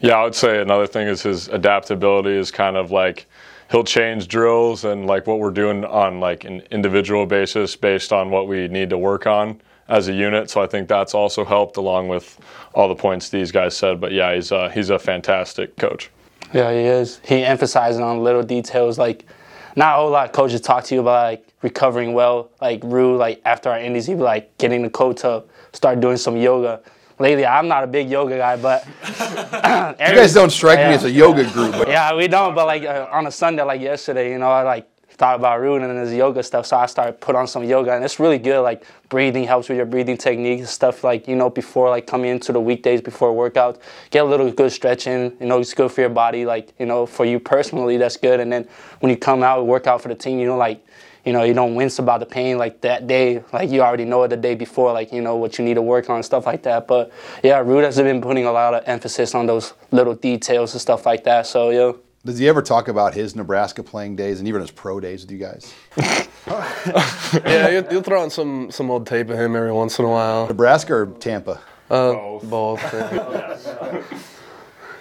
yeah 0.00 0.18
i 0.18 0.24
would 0.24 0.34
say 0.34 0.60
another 0.60 0.86
thing 0.86 1.08
is 1.08 1.22
his 1.22 1.48
adaptability 1.48 2.36
is 2.36 2.50
kind 2.50 2.76
of 2.76 2.90
like 2.90 3.26
he'll 3.72 3.82
change 3.82 4.28
drills 4.28 4.84
and 4.84 5.06
like 5.06 5.26
what 5.26 5.38
we're 5.38 5.50
doing 5.50 5.84
on 5.84 6.20
like 6.20 6.44
an 6.44 6.60
individual 6.70 7.26
basis 7.26 7.74
based 7.74 8.12
on 8.12 8.30
what 8.30 8.46
we 8.46 8.68
need 8.68 8.90
to 8.90 8.98
work 8.98 9.26
on 9.26 9.60
as 9.88 10.08
a 10.08 10.12
unit. 10.12 10.50
So 10.50 10.62
I 10.62 10.66
think 10.66 10.88
that's 10.88 11.14
also 11.14 11.44
helped 11.44 11.78
along 11.78 12.08
with 12.08 12.38
all 12.74 12.88
the 12.88 12.94
points 12.94 13.30
these 13.30 13.50
guys 13.50 13.76
said. 13.76 14.00
But 14.00 14.12
yeah, 14.12 14.34
he's 14.34 14.52
uh, 14.52 14.68
he's 14.68 14.90
a 14.90 14.98
fantastic 14.98 15.76
coach. 15.76 16.10
Yeah, 16.52 16.70
he 16.70 16.80
is. 16.80 17.20
He 17.24 17.42
emphasizes 17.42 18.00
on 18.00 18.22
little 18.22 18.42
details 18.42 18.98
like 18.98 19.24
not 19.74 19.94
a 19.94 19.96
whole 20.02 20.10
lot 20.10 20.26
of 20.26 20.32
coaches 20.32 20.60
talk 20.60 20.84
to 20.84 20.94
you 20.94 21.00
about 21.00 21.24
like 21.24 21.48
recovering 21.62 22.12
well. 22.12 22.50
Like 22.60 22.82
Ruud, 22.82 23.18
like 23.18 23.40
after 23.46 23.70
our 23.70 23.78
indies, 23.78 24.06
he'd 24.06 24.18
be 24.18 24.22
like 24.22 24.56
getting 24.58 24.82
the 24.82 24.90
coach 24.90 25.22
to 25.22 25.44
start 25.72 26.00
doing 26.00 26.18
some 26.18 26.36
yoga 26.36 26.82
lately. 27.18 27.46
I'm 27.46 27.68
not 27.68 27.84
a 27.84 27.86
big 27.86 28.10
yoga 28.10 28.38
guy, 28.38 28.56
but 28.56 28.86
you 29.98 30.16
guys 30.16 30.34
don't 30.34 30.50
strike 30.50 30.78
yeah, 30.78 30.90
me 30.90 30.94
as 30.94 31.04
a 31.04 31.10
yoga 31.10 31.48
group. 31.50 31.72
But. 31.72 31.88
Yeah, 31.88 32.14
we 32.14 32.28
don't. 32.28 32.54
But 32.54 32.66
like 32.66 32.84
uh, 32.84 33.08
on 33.10 33.26
a 33.26 33.30
Sunday, 33.30 33.62
like 33.62 33.80
yesterday, 33.80 34.32
you 34.32 34.38
know, 34.38 34.50
I 34.50 34.62
like 34.62 34.88
thought 35.22 35.36
about 35.36 35.60
Ruud 35.60 35.88
and 35.88 35.98
his 35.98 36.12
yoga 36.12 36.42
stuff, 36.42 36.66
so 36.66 36.76
I 36.76 36.86
started 36.86 37.20
put 37.20 37.36
on 37.36 37.46
some 37.46 37.62
yoga, 37.64 37.92
and 37.92 38.04
it's 38.04 38.18
really 38.18 38.38
good. 38.38 38.62
Like 38.62 38.84
breathing 39.08 39.44
helps 39.44 39.68
with 39.68 39.76
your 39.76 39.86
breathing 39.86 40.16
technique 40.16 40.66
stuff. 40.66 41.04
Like 41.04 41.28
you 41.28 41.36
know, 41.36 41.50
before 41.50 41.88
like 41.90 42.06
coming 42.06 42.30
into 42.30 42.52
the 42.52 42.60
weekdays 42.60 43.00
before 43.00 43.32
workout, 43.32 43.80
get 44.10 44.24
a 44.24 44.28
little 44.28 44.50
good 44.50 44.72
stretching. 44.72 45.32
You 45.38 45.46
know, 45.46 45.60
it's 45.60 45.74
good 45.74 45.92
for 45.92 46.00
your 46.00 46.10
body. 46.10 46.44
Like 46.44 46.72
you 46.78 46.86
know, 46.86 47.06
for 47.06 47.24
you 47.24 47.38
personally, 47.38 47.96
that's 47.98 48.16
good. 48.16 48.40
And 48.40 48.52
then 48.52 48.66
when 49.00 49.10
you 49.10 49.16
come 49.16 49.42
out 49.42 49.60
and 49.60 49.68
work 49.68 49.86
out 49.86 50.00
for 50.00 50.08
the 50.08 50.14
team, 50.14 50.38
you 50.38 50.46
know, 50.46 50.56
like 50.56 50.84
you 51.24 51.32
know, 51.32 51.44
you 51.44 51.54
don't 51.54 51.74
wince 51.74 51.98
about 51.98 52.20
the 52.20 52.26
pain 52.26 52.58
like 52.58 52.80
that 52.80 53.06
day. 53.06 53.42
Like 53.52 53.70
you 53.70 53.82
already 53.82 54.04
know 54.04 54.22
it 54.24 54.28
the 54.28 54.36
day 54.36 54.54
before, 54.54 54.92
like, 54.92 55.12
you 55.12 55.20
know, 55.20 55.36
what 55.36 55.58
you 55.58 55.64
need 55.64 55.74
to 55.74 55.82
work 55.82 56.10
on 56.10 56.16
and 56.16 56.24
stuff 56.24 56.46
like 56.46 56.62
that. 56.64 56.86
But 56.86 57.12
yeah, 57.42 57.62
Ruud 57.62 57.84
has 57.84 57.96
been 57.96 58.20
putting 58.20 58.46
a 58.46 58.52
lot 58.52 58.74
of 58.74 58.82
emphasis 58.86 59.34
on 59.34 59.46
those 59.46 59.74
little 59.90 60.14
details 60.14 60.72
and 60.72 60.80
stuff 60.80 61.06
like 61.06 61.24
that. 61.24 61.46
So, 61.46 61.70
yeah. 61.70 61.92
Does 62.24 62.38
he 62.38 62.48
ever 62.48 62.62
talk 62.62 62.88
about 62.88 63.14
his 63.14 63.34
Nebraska 63.34 63.82
playing 63.82 64.16
days 64.16 64.38
and 64.38 64.46
even 64.46 64.60
his 64.60 64.70
pro 64.70 65.00
days 65.00 65.22
with 65.22 65.32
you 65.32 65.38
guys? 65.38 65.74
yeah, 65.96 67.68
you'll, 67.68 67.92
you'll, 67.92 68.02
throw 68.02 68.22
on 68.22 68.30
some, 68.30 68.70
some 68.70 68.90
old 68.90 69.06
tape 69.06 69.28
of 69.28 69.38
him 69.38 69.56
every 69.56 69.72
once 69.72 69.98
in 69.98 70.04
a 70.04 70.08
while. 70.08 70.46
Nebraska 70.46 70.94
or 70.94 71.06
Tampa? 71.06 71.60
Uh, 71.90 72.12
both. 72.12 72.48
Both. 72.48 72.92
Yeah. 72.92 74.02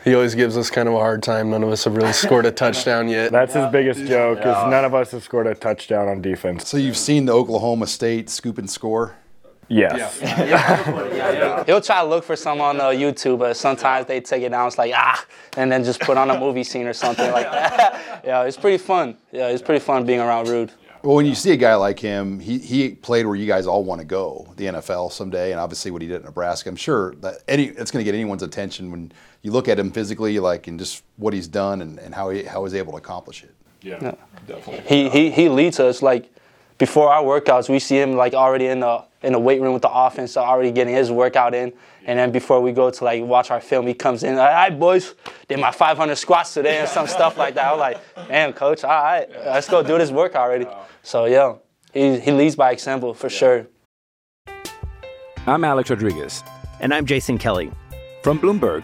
he 0.03 0.15
always 0.15 0.35
gives 0.35 0.57
us 0.57 0.69
kind 0.69 0.87
of 0.87 0.95
a 0.95 0.99
hard 0.99 1.21
time. 1.21 1.49
None 1.51 1.63
of 1.63 1.69
us 1.69 1.83
have 1.83 1.95
really 1.95 2.13
scored 2.13 2.45
a 2.45 2.51
touchdown 2.63 3.07
yet. 3.07 3.31
That's 3.31 3.53
his 3.53 3.67
biggest 3.71 4.05
joke 4.05 4.39
is 4.39 4.45
none 4.45 4.85
of 4.85 4.93
us 4.95 5.11
have 5.11 5.23
scored 5.23 5.47
a 5.47 5.55
touchdown 5.55 6.07
on 6.07 6.21
defense. 6.21 6.67
So 6.67 6.77
you've 6.77 6.97
seen 6.97 7.25
the 7.25 7.33
Oklahoma 7.33 7.87
State 7.87 8.29
scoop 8.29 8.57
and 8.57 8.69
score? 8.69 9.15
Yes. 9.71 10.19
Yeah. 10.21 11.63
He'll 11.65 11.79
try 11.79 12.01
to 12.01 12.07
look 12.07 12.25
for 12.25 12.35
some 12.35 12.59
on 12.59 12.81
uh, 12.81 12.87
YouTube, 12.87 13.39
but 13.39 13.55
sometimes 13.55 14.05
they 14.05 14.19
take 14.19 14.43
it 14.43 14.49
down. 14.49 14.67
It's 14.67 14.77
like 14.77 14.91
ah, 14.93 15.25
and 15.55 15.71
then 15.71 15.83
just 15.83 16.01
put 16.01 16.17
on 16.17 16.29
a 16.29 16.37
movie 16.37 16.63
scene 16.63 16.87
or 16.87 16.93
something 16.93 17.31
like 17.31 17.49
that. 17.49 18.21
yeah, 18.25 18.43
it's 18.43 18.57
pretty 18.57 18.77
fun. 18.77 19.17
Yeah, 19.31 19.47
it's 19.47 19.61
pretty 19.61 19.79
fun 19.79 20.05
being 20.05 20.19
around 20.19 20.47
Ruud. 20.47 20.71
Well, 21.03 21.15
when 21.15 21.25
you 21.25 21.33
see 21.33 21.51
a 21.51 21.57
guy 21.57 21.73
like 21.75 21.99
him, 21.99 22.39
he, 22.39 22.59
he 22.59 22.89
played 22.89 23.25
where 23.25 23.35
you 23.35 23.47
guys 23.47 23.65
all 23.65 23.83
want 23.83 24.01
to 24.01 24.05
go, 24.05 24.53
the 24.57 24.65
NFL 24.65 25.11
someday, 25.11 25.51
and 25.51 25.59
obviously 25.59 25.89
what 25.89 26.03
he 26.03 26.07
did 26.07 26.17
at 26.17 26.25
Nebraska. 26.25 26.69
I'm 26.69 26.75
sure 26.75 27.15
that 27.21 27.37
any 27.47 27.65
it's 27.65 27.89
going 27.89 28.05
to 28.05 28.11
get 28.11 28.13
anyone's 28.13 28.43
attention 28.43 28.91
when 28.91 29.11
you 29.41 29.51
look 29.51 29.67
at 29.67 29.79
him 29.79 29.91
physically, 29.91 30.39
like 30.39 30.67
and 30.67 30.77
just 30.77 31.03
what 31.17 31.33
he's 31.33 31.47
done 31.47 31.81
and, 31.81 31.99
and 31.99 32.13
how 32.13 32.29
he 32.29 32.43
how 32.43 32.63
he's 32.63 32.73
able 32.73 32.93
to 32.93 32.97
accomplish 32.97 33.43
it. 33.43 33.53
Yeah, 33.81 33.97
yeah. 34.01 34.15
definitely. 34.47 34.83
He, 34.87 35.09
he 35.09 35.31
he 35.31 35.49
leads 35.49 35.79
us 35.79 36.01
like 36.01 36.31
before 36.77 37.11
our 37.11 37.23
workouts. 37.23 37.69
We 37.69 37.79
see 37.79 37.99
him 37.99 38.15
like 38.15 38.33
already 38.33 38.67
in 38.67 38.81
the 38.81 39.03
in 39.23 39.33
the 39.33 39.39
weight 39.39 39.61
room 39.61 39.73
with 39.73 39.81
the 39.81 39.91
offense, 39.91 40.37
already 40.37 40.71
getting 40.71 40.93
his 40.93 41.11
workout 41.11 41.53
in. 41.53 41.73
And 42.05 42.17
then 42.17 42.31
before 42.31 42.59
we 42.59 42.71
go 42.71 42.89
to 42.89 43.03
like 43.03 43.23
watch 43.23 43.51
our 43.51 43.61
film, 43.61 43.85
he 43.85 43.93
comes 43.93 44.23
in. 44.23 44.33
All 44.33 44.45
right, 44.45 44.77
boys, 44.77 45.13
did 45.47 45.59
my 45.59 45.71
500 45.71 46.15
squats 46.15 46.53
today 46.53 46.79
and 46.79 46.89
some 46.89 47.05
stuff 47.05 47.37
like 47.37 47.53
that. 47.53 47.65
I 47.65 47.71
was 47.71 47.79
like, 47.79 48.27
damn, 48.27 48.53
coach, 48.53 48.83
all 48.83 48.89
right, 48.89 49.27
let's 49.45 49.69
go 49.69 49.83
do 49.83 49.97
this 49.99 50.09
work 50.09 50.35
already. 50.35 50.65
So 51.03 51.25
yeah, 51.25 51.55
he 51.93 52.19
he 52.19 52.31
leads 52.31 52.55
by 52.55 52.71
example 52.71 53.13
for 53.13 53.29
sure. 53.29 53.67
I'm 55.47 55.63
Alex 55.63 55.89
Rodriguez, 55.89 56.43
and 56.79 56.93
I'm 56.93 57.07
Jason 57.07 57.39
Kelly 57.39 57.71
from 58.21 58.39
Bloomberg. 58.39 58.83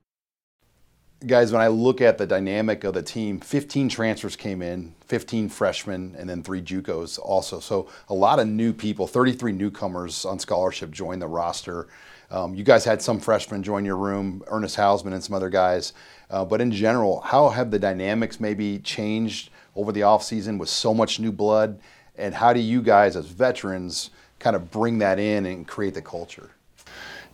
Guys, 1.27 1.51
when 1.51 1.61
I 1.61 1.67
look 1.67 2.01
at 2.01 2.17
the 2.17 2.25
dynamic 2.25 2.83
of 2.83 2.95
the 2.95 3.03
team, 3.03 3.39
15 3.39 3.89
transfers 3.89 4.35
came 4.35 4.63
in, 4.63 4.95
15 5.05 5.49
freshmen, 5.49 6.15
and 6.17 6.27
then 6.27 6.41
three 6.41 6.63
JUCOs 6.63 7.19
also. 7.19 7.59
So 7.59 7.87
a 8.09 8.13
lot 8.15 8.39
of 8.39 8.47
new 8.47 8.73
people, 8.73 9.05
33 9.05 9.51
newcomers 9.51 10.25
on 10.25 10.39
scholarship 10.39 10.89
joined 10.89 11.21
the 11.21 11.27
roster. 11.27 11.87
Um, 12.31 12.55
you 12.55 12.63
guys 12.63 12.85
had 12.85 13.03
some 13.03 13.19
freshmen 13.19 13.61
join 13.61 13.85
your 13.85 13.97
room, 13.97 14.41
Ernest 14.47 14.77
Hausman 14.77 15.13
and 15.13 15.23
some 15.23 15.35
other 15.35 15.51
guys. 15.51 15.93
Uh, 16.31 16.43
but 16.43 16.59
in 16.59 16.71
general, 16.71 17.19
how 17.19 17.49
have 17.49 17.69
the 17.69 17.77
dynamics 17.77 18.39
maybe 18.39 18.79
changed 18.79 19.51
over 19.75 19.91
the 19.91 20.01
offseason 20.01 20.57
with 20.57 20.69
so 20.69 20.91
much 20.91 21.19
new 21.19 21.31
blood? 21.31 21.79
And 22.17 22.33
how 22.33 22.51
do 22.51 22.59
you 22.59 22.81
guys, 22.81 23.15
as 23.15 23.27
veterans, 23.27 24.09
kind 24.39 24.55
of 24.55 24.71
bring 24.71 24.97
that 24.99 25.19
in 25.19 25.45
and 25.45 25.67
create 25.67 25.93
the 25.93 26.01
culture? 26.01 26.49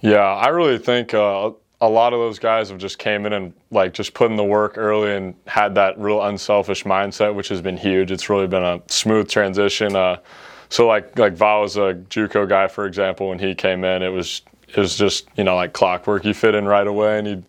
Yeah, 0.01 0.25
I 0.25 0.49
really 0.49 0.77
think 0.77 1.13
uh, 1.13 1.51
a 1.79 1.89
lot 1.89 2.13
of 2.13 2.19
those 2.19 2.39
guys 2.39 2.69
have 2.69 2.79
just 2.79 2.97
came 2.97 3.25
in 3.25 3.33
and 3.33 3.53
like 3.69 3.93
just 3.93 4.13
put 4.13 4.31
in 4.31 4.37
the 4.37 4.43
work 4.43 4.77
early 4.77 5.15
and 5.15 5.35
had 5.45 5.75
that 5.75 5.97
real 5.99 6.23
unselfish 6.23 6.83
mindset, 6.83 7.35
which 7.35 7.49
has 7.49 7.61
been 7.61 7.77
huge. 7.77 8.11
It's 8.11 8.29
really 8.29 8.47
been 8.47 8.63
a 8.63 8.81
smooth 8.87 9.29
transition. 9.29 9.95
Uh, 9.95 10.17
so 10.69 10.87
like 10.87 11.17
like 11.19 11.33
Val 11.33 11.61
was 11.61 11.77
a 11.77 11.93
JUCO 12.09 12.49
guy, 12.49 12.67
for 12.67 12.85
example, 12.85 13.29
when 13.29 13.39
he 13.39 13.53
came 13.53 13.83
in, 13.83 14.01
it 14.01 14.09
was 14.09 14.41
it 14.69 14.77
was 14.77 14.97
just 14.97 15.27
you 15.37 15.43
know 15.43 15.55
like 15.55 15.73
clockwork. 15.73 16.23
He 16.23 16.33
fit 16.33 16.55
in 16.55 16.65
right 16.65 16.87
away 16.87 17.19
and 17.19 17.27
he 17.27 17.43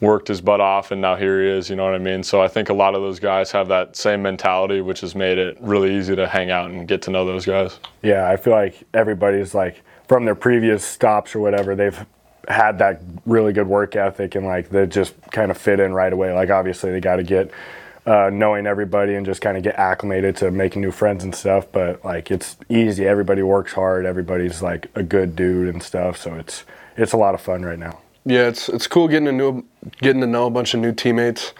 worked 0.00 0.28
his 0.28 0.40
butt 0.40 0.60
off, 0.60 0.92
and 0.92 1.00
now 1.00 1.16
here 1.16 1.42
he 1.42 1.48
is. 1.48 1.68
You 1.68 1.76
know 1.76 1.84
what 1.84 1.94
I 1.94 1.98
mean? 1.98 2.22
So 2.22 2.40
I 2.40 2.48
think 2.48 2.68
a 2.68 2.74
lot 2.74 2.94
of 2.94 3.02
those 3.02 3.18
guys 3.18 3.50
have 3.50 3.68
that 3.68 3.96
same 3.96 4.22
mentality, 4.22 4.82
which 4.82 5.00
has 5.00 5.14
made 5.14 5.38
it 5.38 5.56
really 5.60 5.96
easy 5.96 6.14
to 6.14 6.28
hang 6.28 6.50
out 6.50 6.70
and 6.70 6.86
get 6.86 7.02
to 7.02 7.10
know 7.10 7.24
those 7.24 7.44
guys. 7.44 7.80
Yeah, 8.02 8.28
I 8.28 8.36
feel 8.36 8.52
like 8.52 8.84
everybody's 8.94 9.52
like 9.52 9.82
from 10.06 10.24
their 10.24 10.34
previous 10.34 10.84
stops 10.84 11.34
or 11.34 11.40
whatever, 11.40 11.74
they've 11.74 12.06
had 12.48 12.78
that 12.78 13.00
really 13.26 13.52
good 13.52 13.66
work 13.66 13.96
ethic 13.96 14.34
and 14.34 14.46
like 14.46 14.68
they 14.70 14.86
just 14.86 15.14
kind 15.30 15.50
of 15.50 15.58
fit 15.58 15.80
in 15.80 15.92
right 15.92 16.12
away. 16.12 16.32
Like 16.32 16.50
obviously 16.50 16.90
they 16.90 17.00
got 17.00 17.16
to 17.16 17.22
get 17.22 17.50
uh, 18.06 18.30
knowing 18.32 18.66
everybody 18.66 19.14
and 19.14 19.24
just 19.24 19.40
kind 19.40 19.56
of 19.56 19.62
get 19.62 19.76
acclimated 19.76 20.36
to 20.36 20.50
making 20.50 20.82
new 20.82 20.90
friends 20.90 21.24
and 21.24 21.34
stuff. 21.34 21.66
But 21.72 22.04
like 22.04 22.30
it's 22.30 22.56
easy. 22.68 23.06
Everybody 23.06 23.42
works 23.42 23.72
hard. 23.72 24.06
Everybody's 24.06 24.62
like 24.62 24.90
a 24.94 25.02
good 25.02 25.34
dude 25.36 25.68
and 25.68 25.82
stuff. 25.82 26.16
So 26.16 26.34
it's 26.34 26.64
it's 26.96 27.12
a 27.12 27.16
lot 27.16 27.34
of 27.34 27.40
fun 27.40 27.62
right 27.64 27.78
now. 27.78 28.00
Yeah, 28.24 28.48
it's 28.48 28.68
it's 28.68 28.86
cool 28.86 29.08
getting 29.08 29.26
to 29.26 29.32
know 29.32 29.64
getting 30.00 30.20
to 30.20 30.26
know 30.26 30.46
a 30.46 30.50
bunch 30.50 30.74
of 30.74 30.80
new 30.80 30.92
teammates. 30.92 31.52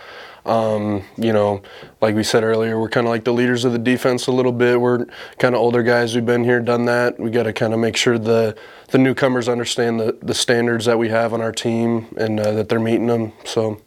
Um, 0.46 1.04
you 1.16 1.32
know, 1.32 1.62
like 2.02 2.14
we 2.14 2.22
said 2.22 2.44
earlier, 2.44 2.78
we're 2.78 2.90
kind 2.90 3.06
of 3.06 3.10
like 3.10 3.24
the 3.24 3.32
leaders 3.32 3.64
of 3.64 3.72
the 3.72 3.78
defense 3.78 4.26
a 4.26 4.32
little 4.32 4.52
bit. 4.52 4.78
We're 4.78 5.06
kind 5.38 5.54
of 5.54 5.60
older 5.62 5.82
guys. 5.82 6.14
We've 6.14 6.26
been 6.26 6.44
here, 6.44 6.60
done 6.60 6.84
that. 6.84 7.18
We 7.18 7.30
got 7.30 7.44
to 7.44 7.52
kind 7.54 7.72
of 7.72 7.80
make 7.80 7.96
sure 7.96 8.18
the 8.18 8.54
the 8.94 8.98
newcomers 8.98 9.48
understand 9.48 9.98
the 9.98 10.16
the 10.22 10.32
standards 10.32 10.84
that 10.84 10.96
we 10.96 11.08
have 11.08 11.32
on 11.32 11.40
our 11.40 11.50
team 11.50 12.06
and 12.16 12.38
uh, 12.38 12.52
that 12.52 12.68
they're 12.68 12.78
meeting 12.78 13.08
them. 13.08 13.32
So. 13.44 13.80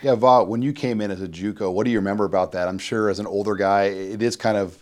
Yeah, 0.00 0.14
Vaught, 0.16 0.48
when 0.48 0.62
you 0.62 0.72
came 0.72 1.02
in 1.02 1.10
as 1.10 1.20
a 1.20 1.28
JUCO, 1.28 1.72
what 1.72 1.84
do 1.84 1.90
you 1.90 1.98
remember 1.98 2.24
about 2.24 2.52
that? 2.52 2.66
I'm 2.68 2.78
sure 2.78 3.08
as 3.10 3.18
an 3.18 3.26
older 3.26 3.54
guy, 3.54 3.84
it 3.84 4.22
is 4.22 4.36
kind 4.36 4.58
of, 4.58 4.78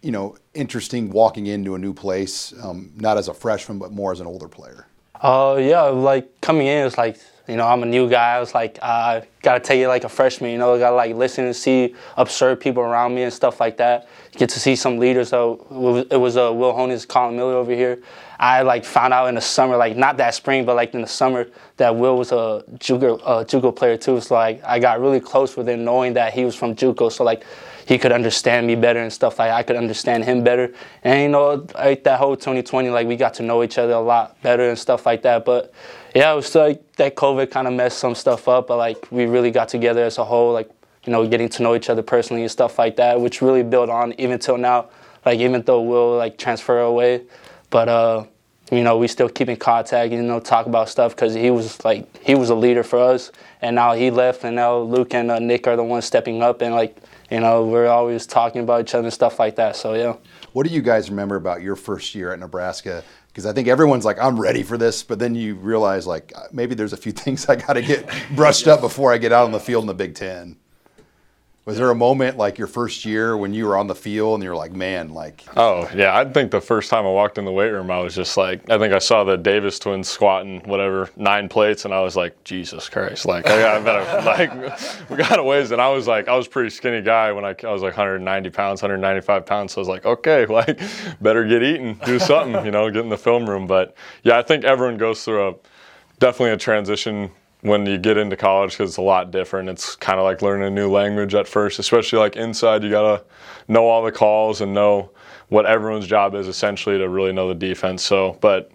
you 0.00 0.10
know, 0.10 0.36
interesting 0.54 1.10
walking 1.10 1.46
into 1.46 1.74
a 1.74 1.78
new 1.78 1.92
place, 1.92 2.54
um, 2.62 2.90
not 2.96 3.18
as 3.18 3.28
a 3.28 3.34
freshman, 3.34 3.78
but 3.78 3.92
more 3.92 4.12
as 4.12 4.20
an 4.20 4.26
older 4.26 4.48
player. 4.48 4.86
Uh, 5.20 5.58
yeah, 5.60 5.82
like 5.82 6.40
coming 6.40 6.66
in, 6.66 6.86
it's 6.86 6.96
like 6.96 7.18
you 7.48 7.56
know, 7.56 7.66
I'm 7.66 7.82
a 7.82 7.86
new 7.86 8.08
guy. 8.08 8.34
I 8.34 8.40
was 8.40 8.54
like, 8.54 8.78
uh, 8.82 9.20
gotta 9.42 9.60
take 9.60 9.80
it 9.80 9.88
like 9.88 10.04
a 10.04 10.08
freshman. 10.08 10.50
You 10.50 10.58
know, 10.58 10.74
I 10.74 10.78
gotta 10.78 10.96
like 10.96 11.14
listen 11.14 11.44
and 11.44 11.54
see, 11.54 11.94
observe 12.16 12.58
people 12.58 12.82
around 12.82 13.14
me 13.14 13.22
and 13.22 13.32
stuff 13.32 13.60
like 13.60 13.76
that. 13.76 14.08
Get 14.32 14.48
to 14.50 14.60
see 14.60 14.74
some 14.74 14.98
leaders. 14.98 15.28
So 15.28 16.06
it 16.10 16.16
was 16.16 16.36
uh, 16.36 16.52
Will 16.52 16.72
Honas, 16.72 17.06
Collin 17.06 17.36
Miller 17.36 17.54
over 17.54 17.72
here. 17.72 18.02
I 18.38 18.62
like 18.62 18.84
found 18.84 19.14
out 19.14 19.28
in 19.28 19.36
the 19.36 19.40
summer, 19.40 19.76
like 19.76 19.96
not 19.96 20.16
that 20.18 20.34
spring, 20.34 20.66
but 20.66 20.76
like 20.76 20.92
in 20.94 21.00
the 21.00 21.06
summer, 21.06 21.46
that 21.78 21.94
Will 21.94 22.18
was 22.18 22.32
a 22.32 22.64
JUCO, 22.74 23.20
JUCO 23.46 23.74
player 23.74 23.96
too. 23.96 24.20
So 24.20 24.34
like 24.34 24.62
I 24.64 24.78
got 24.78 25.00
really 25.00 25.20
close 25.20 25.56
with 25.56 25.68
him, 25.68 25.84
knowing 25.84 26.14
that 26.14 26.34
he 26.34 26.44
was 26.44 26.54
from 26.54 26.74
JUCO. 26.74 27.10
So 27.12 27.24
like 27.24 27.44
he 27.86 27.98
could 27.98 28.12
understand 28.12 28.66
me 28.66 28.74
better 28.74 29.00
and 29.00 29.12
stuff 29.12 29.38
like 29.38 29.52
I 29.52 29.62
could 29.62 29.76
understand 29.76 30.24
him 30.24 30.42
better. 30.42 30.74
And 31.04 31.22
you 31.22 31.28
know, 31.28 31.66
like 31.74 32.02
that 32.04 32.18
whole 32.18 32.36
2020, 32.36 32.90
like 32.90 33.06
we 33.06 33.16
got 33.16 33.34
to 33.34 33.42
know 33.42 33.62
each 33.62 33.78
other 33.78 33.92
a 33.92 34.00
lot 34.00 34.40
better 34.42 34.68
and 34.68 34.78
stuff 34.78 35.06
like 35.06 35.22
that. 35.22 35.44
But 35.44 35.72
yeah, 36.16 36.32
it 36.32 36.36
was 36.36 36.54
like 36.54 36.96
that 36.96 37.14
COVID 37.14 37.50
kind 37.50 37.66
of 37.66 37.74
messed 37.74 37.98
some 37.98 38.14
stuff 38.14 38.48
up, 38.48 38.68
but 38.68 38.78
like 38.78 39.06
we 39.10 39.26
really 39.26 39.50
got 39.50 39.68
together 39.68 40.02
as 40.02 40.16
a 40.16 40.24
whole, 40.24 40.50
like 40.50 40.70
you 41.04 41.12
know, 41.12 41.26
getting 41.28 41.50
to 41.50 41.62
know 41.62 41.74
each 41.74 41.90
other 41.90 42.02
personally 42.02 42.40
and 42.40 42.50
stuff 42.50 42.78
like 42.78 42.96
that, 42.96 43.20
which 43.20 43.42
really 43.42 43.62
built 43.62 43.90
on 43.90 44.14
even 44.18 44.38
till 44.38 44.56
now. 44.56 44.88
Like 45.26 45.40
even 45.40 45.60
though 45.62 45.82
we'll 45.82 46.16
like 46.16 46.38
transfer 46.38 46.80
away, 46.80 47.24
but 47.68 47.90
uh, 47.90 48.24
you 48.70 48.82
know, 48.82 48.96
we 48.96 49.08
still 49.08 49.28
keep 49.28 49.50
in 49.50 49.56
contact, 49.56 50.10
you 50.10 50.22
know, 50.22 50.40
talk 50.40 50.64
about 50.64 50.88
stuff 50.88 51.14
because 51.14 51.34
he 51.34 51.50
was 51.50 51.84
like 51.84 52.06
he 52.24 52.34
was 52.34 52.48
a 52.48 52.54
leader 52.54 52.82
for 52.82 52.98
us, 52.98 53.30
and 53.60 53.76
now 53.76 53.92
he 53.92 54.10
left, 54.10 54.42
and 54.42 54.56
now 54.56 54.78
Luke 54.78 55.12
and 55.12 55.30
uh, 55.30 55.38
Nick 55.38 55.66
are 55.66 55.76
the 55.76 55.84
ones 55.84 56.06
stepping 56.06 56.42
up, 56.42 56.62
and 56.62 56.74
like 56.74 56.96
you 57.30 57.40
know, 57.40 57.66
we're 57.66 57.88
always 57.88 58.26
talking 58.26 58.62
about 58.62 58.80
each 58.80 58.94
other 58.94 59.04
and 59.04 59.12
stuff 59.12 59.38
like 59.38 59.56
that. 59.56 59.76
So 59.76 59.92
yeah. 59.92 60.16
What 60.54 60.66
do 60.66 60.72
you 60.72 60.80
guys 60.80 61.10
remember 61.10 61.36
about 61.36 61.60
your 61.60 61.76
first 61.76 62.14
year 62.14 62.32
at 62.32 62.38
Nebraska? 62.38 63.04
Because 63.36 63.44
I 63.44 63.52
think 63.52 63.68
everyone's 63.68 64.06
like, 64.06 64.18
I'm 64.18 64.40
ready 64.40 64.62
for 64.62 64.78
this, 64.78 65.02
but 65.02 65.18
then 65.18 65.34
you 65.34 65.56
realize 65.56 66.06
like 66.06 66.32
uh, 66.34 66.44
maybe 66.52 66.74
there's 66.74 66.94
a 66.94 66.96
few 66.96 67.12
things 67.24 67.46
I 67.50 67.56
got 67.56 67.74
to 67.74 67.82
get 67.82 68.08
brushed 68.34 68.66
up 68.66 68.80
before 68.80 69.12
I 69.12 69.18
get 69.18 69.30
out 69.30 69.44
on 69.44 69.52
the 69.52 69.60
field 69.60 69.82
in 69.82 69.88
the 69.88 69.94
Big 69.94 70.14
Ten. 70.14 70.56
Was 71.66 71.78
there 71.78 71.90
a 71.90 71.96
moment 71.96 72.38
like 72.38 72.58
your 72.58 72.68
first 72.68 73.04
year 73.04 73.36
when 73.36 73.52
you 73.52 73.66
were 73.66 73.76
on 73.76 73.88
the 73.88 73.94
field 73.96 74.34
and 74.34 74.44
you're 74.44 74.54
like, 74.54 74.70
man, 74.70 75.12
like? 75.12 75.42
Oh 75.56 75.90
yeah, 75.96 76.16
I 76.16 76.24
think 76.24 76.52
the 76.52 76.60
first 76.60 76.88
time 76.88 77.04
I 77.04 77.08
walked 77.08 77.38
in 77.38 77.44
the 77.44 77.50
weight 77.50 77.70
room, 77.70 77.90
I 77.90 77.98
was 77.98 78.14
just 78.14 78.36
like, 78.36 78.70
I 78.70 78.78
think 78.78 78.94
I 78.94 79.00
saw 79.00 79.24
the 79.24 79.36
Davis 79.36 79.80
twins 79.80 80.06
squatting 80.06 80.60
whatever 80.60 81.10
nine 81.16 81.48
plates, 81.48 81.84
and 81.84 81.92
I 81.92 82.02
was 82.02 82.14
like, 82.14 82.44
Jesus 82.44 82.88
Christ, 82.88 83.26
like 83.26 83.48
I 83.48 83.58
got 83.58 83.84
better, 83.84 84.24
like 84.24 85.10
we 85.10 85.16
got 85.16 85.40
a 85.40 85.42
ways, 85.42 85.72
and 85.72 85.82
I 85.82 85.88
was 85.88 86.06
like, 86.06 86.28
I 86.28 86.36
was 86.36 86.46
pretty 86.46 86.70
skinny 86.70 87.02
guy 87.02 87.32
when 87.32 87.44
I, 87.44 87.56
I 87.64 87.72
was 87.72 87.82
like 87.82 87.96
190 87.96 88.50
pounds, 88.50 88.80
195 88.80 89.44
pounds, 89.44 89.72
so 89.72 89.80
I 89.80 89.82
was 89.82 89.88
like, 89.88 90.06
okay, 90.06 90.46
like 90.60 90.78
better 91.20 91.44
get 91.44 91.64
eating, 91.64 91.98
do 92.06 92.20
something, 92.20 92.64
you 92.64 92.70
know, 92.70 92.88
get 92.92 93.02
in 93.02 93.08
the 93.08 93.18
film 93.18 93.44
room. 93.50 93.66
But 93.66 93.96
yeah, 94.22 94.38
I 94.38 94.42
think 94.42 94.62
everyone 94.62 94.98
goes 94.98 95.24
through 95.24 95.48
a 95.48 95.54
definitely 96.20 96.52
a 96.52 96.58
transition 96.58 97.32
when 97.62 97.86
you 97.86 97.98
get 97.98 98.16
into 98.16 98.36
college 98.36 98.72
because 98.72 98.90
it's 98.90 98.98
a 98.98 99.02
lot 99.02 99.30
different. 99.30 99.68
It's 99.68 99.96
kind 99.96 100.18
of 100.18 100.24
like 100.24 100.42
learning 100.42 100.66
a 100.66 100.70
new 100.70 100.90
language 100.90 101.34
at 101.34 101.48
first, 101.48 101.78
especially 101.78 102.18
like 102.18 102.36
inside. 102.36 102.82
You 102.82 102.90
gotta 102.90 103.24
know 103.68 103.86
all 103.86 104.04
the 104.04 104.12
calls 104.12 104.60
and 104.60 104.74
know 104.74 105.10
what 105.48 105.66
everyone's 105.66 106.06
job 106.06 106.34
is 106.34 106.48
essentially 106.48 106.98
to 106.98 107.08
really 107.08 107.32
know 107.32 107.48
the 107.48 107.54
defense. 107.54 108.02
So, 108.02 108.38
but 108.40 108.70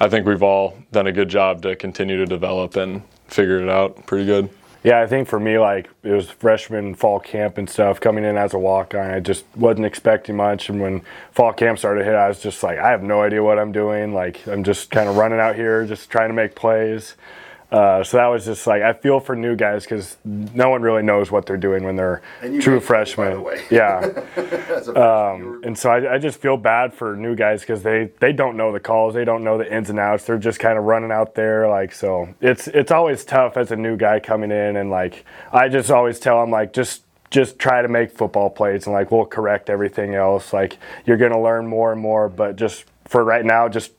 I 0.00 0.08
think 0.08 0.26
we've 0.26 0.42
all 0.42 0.76
done 0.92 1.06
a 1.06 1.12
good 1.12 1.28
job 1.28 1.62
to 1.62 1.76
continue 1.76 2.16
to 2.16 2.26
develop 2.26 2.76
and 2.76 3.02
figure 3.28 3.60
it 3.60 3.68
out 3.68 4.06
pretty 4.06 4.26
good. 4.26 4.50
Yeah, 4.82 5.00
I 5.00 5.06
think 5.06 5.28
for 5.28 5.40
me, 5.40 5.58
like 5.58 5.88
it 6.02 6.10
was 6.10 6.28
freshman 6.28 6.94
fall 6.94 7.18
camp 7.18 7.56
and 7.56 7.68
stuff. 7.68 8.00
Coming 8.00 8.24
in 8.24 8.36
as 8.36 8.52
a 8.52 8.58
walk 8.58 8.94
on, 8.94 9.10
I 9.10 9.20
just 9.20 9.46
wasn't 9.56 9.86
expecting 9.86 10.36
much. 10.36 10.68
And 10.68 10.78
when 10.78 11.02
fall 11.32 11.54
camp 11.54 11.78
started 11.78 12.04
hit, 12.04 12.14
I 12.14 12.28
was 12.28 12.38
just 12.38 12.62
like, 12.62 12.78
I 12.78 12.90
have 12.90 13.02
no 13.02 13.22
idea 13.22 13.42
what 13.42 13.58
I'm 13.58 13.72
doing. 13.72 14.12
Like 14.12 14.46
I'm 14.46 14.62
just 14.62 14.90
kind 14.90 15.08
of 15.08 15.16
running 15.16 15.40
out 15.40 15.56
here, 15.56 15.86
just 15.86 16.10
trying 16.10 16.28
to 16.28 16.34
make 16.34 16.54
plays. 16.54 17.16
Uh, 17.74 18.04
so 18.04 18.18
that 18.18 18.26
was 18.26 18.44
just 18.44 18.68
like 18.68 18.82
I 18.82 18.92
feel 18.92 19.18
for 19.18 19.34
new 19.34 19.56
guys 19.56 19.82
because 19.82 20.16
no 20.24 20.70
one 20.70 20.80
really 20.80 21.02
knows 21.02 21.32
what 21.32 21.44
they're 21.44 21.56
doing 21.56 21.82
when 21.82 21.96
they're 21.96 22.22
true 22.60 22.78
freshmen. 22.78 23.44
yeah, 23.70 23.98
um, 24.94 25.60
and 25.64 25.76
so 25.76 25.90
I, 25.90 26.14
I, 26.14 26.18
just 26.18 26.40
feel 26.40 26.56
bad 26.56 26.94
for 26.94 27.16
new 27.16 27.34
guys 27.34 27.62
because 27.62 27.82
they 27.82 28.12
they 28.20 28.32
don't 28.32 28.56
know 28.56 28.70
the 28.70 28.78
calls, 28.78 29.12
they 29.14 29.24
don't 29.24 29.42
know 29.42 29.58
the 29.58 29.74
ins 29.74 29.90
and 29.90 29.98
outs. 29.98 30.24
They're 30.24 30.38
just 30.38 30.60
kind 30.60 30.78
of 30.78 30.84
running 30.84 31.10
out 31.10 31.34
there 31.34 31.68
like 31.68 31.92
so. 31.92 32.32
It's 32.40 32.68
it's 32.68 32.92
always 32.92 33.24
tough 33.24 33.56
as 33.56 33.72
a 33.72 33.76
new 33.76 33.96
guy 33.96 34.20
coming 34.20 34.52
in 34.52 34.76
and 34.76 34.88
like 34.88 35.24
I 35.52 35.68
just 35.68 35.90
always 35.90 36.20
tell 36.20 36.40
them 36.40 36.52
like 36.52 36.72
just 36.72 37.02
just 37.32 37.58
try 37.58 37.82
to 37.82 37.88
make 37.88 38.12
football 38.12 38.50
plays 38.50 38.86
and 38.86 38.94
like 38.94 39.10
we'll 39.10 39.26
correct 39.26 39.68
everything 39.68 40.14
else. 40.14 40.52
Like 40.52 40.78
you're 41.06 41.16
gonna 41.16 41.42
learn 41.42 41.66
more 41.66 41.90
and 41.90 42.00
more, 42.00 42.28
but 42.28 42.54
just 42.54 42.84
for 43.08 43.24
right 43.24 43.44
now, 43.44 43.68
just 43.68 43.90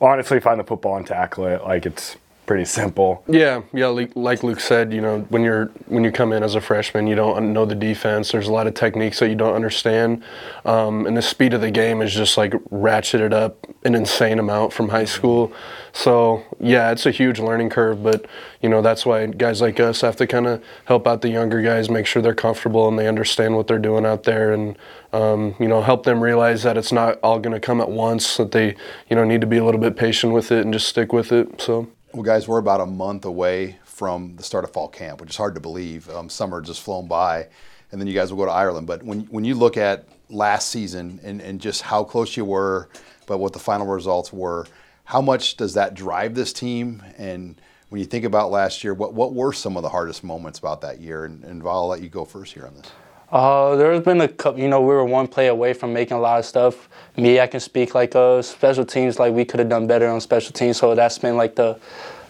honestly 0.00 0.40
find 0.40 0.58
the 0.58 0.64
football 0.64 0.96
and 0.96 1.06
tackle 1.06 1.44
it. 1.44 1.62
Like 1.62 1.84
it's 1.84 2.16
pretty 2.48 2.64
simple. 2.64 3.22
Yeah, 3.28 3.60
yeah. 3.74 3.86
Like, 4.14 4.42
Luke 4.42 4.58
said, 4.58 4.92
you 4.92 5.02
know, 5.02 5.20
when 5.28 5.42
you're 5.42 5.66
when 5.86 6.02
you 6.02 6.10
come 6.10 6.32
in 6.32 6.42
as 6.42 6.54
a 6.54 6.60
freshman, 6.60 7.06
you 7.06 7.14
don't 7.14 7.52
know 7.52 7.66
the 7.66 7.74
defense. 7.74 8.32
There's 8.32 8.48
a 8.48 8.52
lot 8.52 8.66
of 8.66 8.72
techniques 8.72 9.20
that 9.20 9.28
you 9.28 9.34
don't 9.34 9.54
understand, 9.54 10.24
um, 10.64 11.06
and 11.06 11.16
the 11.16 11.22
speed 11.22 11.52
of 11.52 11.60
the 11.60 11.70
game 11.70 12.00
is 12.00 12.12
just 12.12 12.38
like 12.38 12.52
ratcheted 12.72 13.34
up 13.34 13.66
an 13.84 13.94
insane 13.94 14.38
amount 14.38 14.72
from 14.72 14.88
high 14.88 15.04
school. 15.04 15.52
So 15.92 16.42
yeah, 16.58 16.90
it's 16.90 17.04
a 17.04 17.10
huge 17.10 17.38
learning 17.38 17.68
curve, 17.68 18.02
but 18.02 18.24
you 18.62 18.70
know 18.70 18.80
that's 18.80 19.04
why 19.04 19.26
guys 19.26 19.60
like 19.60 19.78
us 19.78 20.00
have 20.00 20.16
to 20.16 20.26
kind 20.26 20.46
of 20.46 20.64
help 20.86 21.06
out 21.06 21.20
the 21.20 21.28
younger 21.28 21.60
guys, 21.60 21.90
make 21.90 22.06
sure 22.06 22.22
they're 22.22 22.34
comfortable 22.34 22.88
and 22.88 22.98
they 22.98 23.06
understand 23.06 23.56
what 23.56 23.66
they're 23.66 23.78
doing 23.78 24.06
out 24.06 24.24
there, 24.24 24.54
and 24.54 24.78
um, 25.12 25.54
you 25.60 25.68
know 25.68 25.82
help 25.82 26.04
them 26.04 26.22
realize 26.22 26.62
that 26.62 26.78
it's 26.78 26.92
not 26.92 27.20
all 27.22 27.38
going 27.38 27.52
to 27.52 27.60
come 27.60 27.82
at 27.82 27.90
once. 27.90 28.38
That 28.38 28.52
they 28.52 28.74
you 29.10 29.16
know 29.16 29.24
need 29.24 29.42
to 29.42 29.46
be 29.46 29.58
a 29.58 29.64
little 29.66 29.80
bit 29.80 29.96
patient 29.96 30.32
with 30.32 30.50
it 30.50 30.64
and 30.64 30.72
just 30.72 30.88
stick 30.88 31.12
with 31.12 31.30
it. 31.30 31.60
So. 31.60 31.88
Well, 32.14 32.22
guys, 32.22 32.48
we're 32.48 32.58
about 32.58 32.80
a 32.80 32.86
month 32.86 33.26
away 33.26 33.76
from 33.84 34.36
the 34.36 34.42
start 34.42 34.64
of 34.64 34.72
fall 34.72 34.88
camp, 34.88 35.20
which 35.20 35.30
is 35.30 35.36
hard 35.36 35.54
to 35.56 35.60
believe. 35.60 36.08
Um, 36.08 36.30
summer 36.30 36.62
just 36.62 36.80
flown 36.80 37.06
by, 37.06 37.48
and 37.92 38.00
then 38.00 38.08
you 38.08 38.14
guys 38.14 38.32
will 38.32 38.38
go 38.38 38.46
to 38.46 38.50
Ireland. 38.50 38.86
But 38.86 39.02
when 39.02 39.20
when 39.26 39.44
you 39.44 39.54
look 39.54 39.76
at 39.76 40.08
last 40.30 40.70
season 40.70 41.20
and, 41.22 41.42
and 41.42 41.60
just 41.60 41.82
how 41.82 42.04
close 42.04 42.34
you 42.34 42.46
were, 42.46 42.88
but 43.26 43.38
what 43.38 43.52
the 43.52 43.58
final 43.58 43.86
results 43.86 44.32
were, 44.32 44.66
how 45.04 45.20
much 45.20 45.58
does 45.58 45.74
that 45.74 45.92
drive 45.92 46.34
this 46.34 46.54
team? 46.54 47.02
And 47.18 47.60
when 47.90 47.98
you 47.98 48.06
think 48.06 48.24
about 48.24 48.50
last 48.50 48.82
year, 48.82 48.94
what 48.94 49.12
what 49.12 49.34
were 49.34 49.52
some 49.52 49.76
of 49.76 49.82
the 49.82 49.90
hardest 49.90 50.24
moments 50.24 50.58
about 50.58 50.80
that 50.80 51.00
year? 51.00 51.26
And, 51.26 51.44
and 51.44 51.62
Val, 51.62 51.74
I'll 51.74 51.88
let 51.88 52.00
you 52.00 52.08
go 52.08 52.24
first 52.24 52.54
here 52.54 52.66
on 52.66 52.74
this. 52.74 52.90
Uh, 53.30 53.76
there's 53.76 54.02
been 54.02 54.22
a 54.22 54.28
couple, 54.28 54.58
you 54.58 54.68
know, 54.68 54.80
we 54.80 54.86
were 54.86 55.04
one 55.04 55.26
play 55.26 55.48
away 55.48 55.74
from 55.74 55.92
making 55.92 56.16
a 56.16 56.20
lot 56.20 56.38
of 56.38 56.46
stuff. 56.46 56.88
Me, 57.18 57.38
I 57.40 57.46
can 57.46 57.60
speak 57.60 57.94
like 57.94 58.16
uh, 58.16 58.40
special 58.40 58.86
teams, 58.86 59.18
like 59.18 59.34
we 59.34 59.44
could 59.44 59.60
have 59.60 59.68
done 59.68 59.86
better 59.86 60.08
on 60.08 60.20
special 60.22 60.52
teams. 60.52 60.78
So 60.78 60.94
that's 60.94 61.18
been 61.18 61.36
like 61.36 61.54
the 61.54 61.78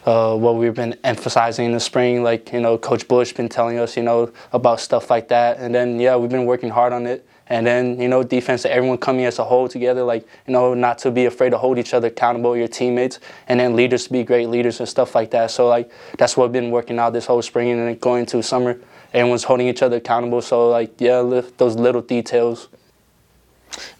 uh, 0.06 0.34
what 0.34 0.56
we've 0.56 0.74
been 0.74 0.96
emphasizing 1.04 1.66
in 1.66 1.72
the 1.72 1.78
spring. 1.78 2.24
Like 2.24 2.52
you 2.52 2.60
know, 2.60 2.76
Coach 2.78 3.06
Busch 3.06 3.32
been 3.32 3.48
telling 3.48 3.78
us, 3.78 3.96
you 3.96 4.02
know, 4.02 4.32
about 4.52 4.80
stuff 4.80 5.08
like 5.08 5.28
that. 5.28 5.58
And 5.58 5.72
then 5.72 6.00
yeah, 6.00 6.16
we've 6.16 6.30
been 6.30 6.46
working 6.46 6.70
hard 6.70 6.92
on 6.92 7.06
it. 7.06 7.24
And 7.46 7.64
then 7.64 8.00
you 8.00 8.08
know, 8.08 8.24
defense, 8.24 8.64
everyone 8.64 8.98
coming 8.98 9.24
as 9.24 9.38
a 9.38 9.44
whole 9.44 9.68
together, 9.68 10.02
like 10.02 10.26
you 10.48 10.52
know, 10.52 10.74
not 10.74 10.98
to 10.98 11.12
be 11.12 11.26
afraid 11.26 11.50
to 11.50 11.58
hold 11.58 11.78
each 11.78 11.94
other 11.94 12.08
accountable, 12.08 12.56
your 12.56 12.66
teammates, 12.66 13.20
and 13.46 13.60
then 13.60 13.76
leaders 13.76 14.04
to 14.06 14.12
be 14.12 14.24
great 14.24 14.48
leaders 14.48 14.80
and 14.80 14.88
stuff 14.88 15.14
like 15.14 15.30
that. 15.30 15.52
So 15.52 15.68
like 15.68 15.92
that's 16.18 16.36
what 16.36 16.48
we've 16.48 16.60
been 16.60 16.72
working 16.72 16.98
out 16.98 17.12
this 17.12 17.26
whole 17.26 17.42
spring 17.42 17.70
and 17.70 17.80
then 17.80 17.98
going 17.98 18.20
into 18.20 18.42
summer 18.42 18.80
everyone's 19.12 19.44
holding 19.44 19.68
each 19.68 19.82
other 19.82 19.96
accountable. 19.96 20.42
So 20.42 20.68
like 20.68 21.00
yeah, 21.00 21.42
those 21.56 21.76
little 21.76 22.02
details. 22.02 22.68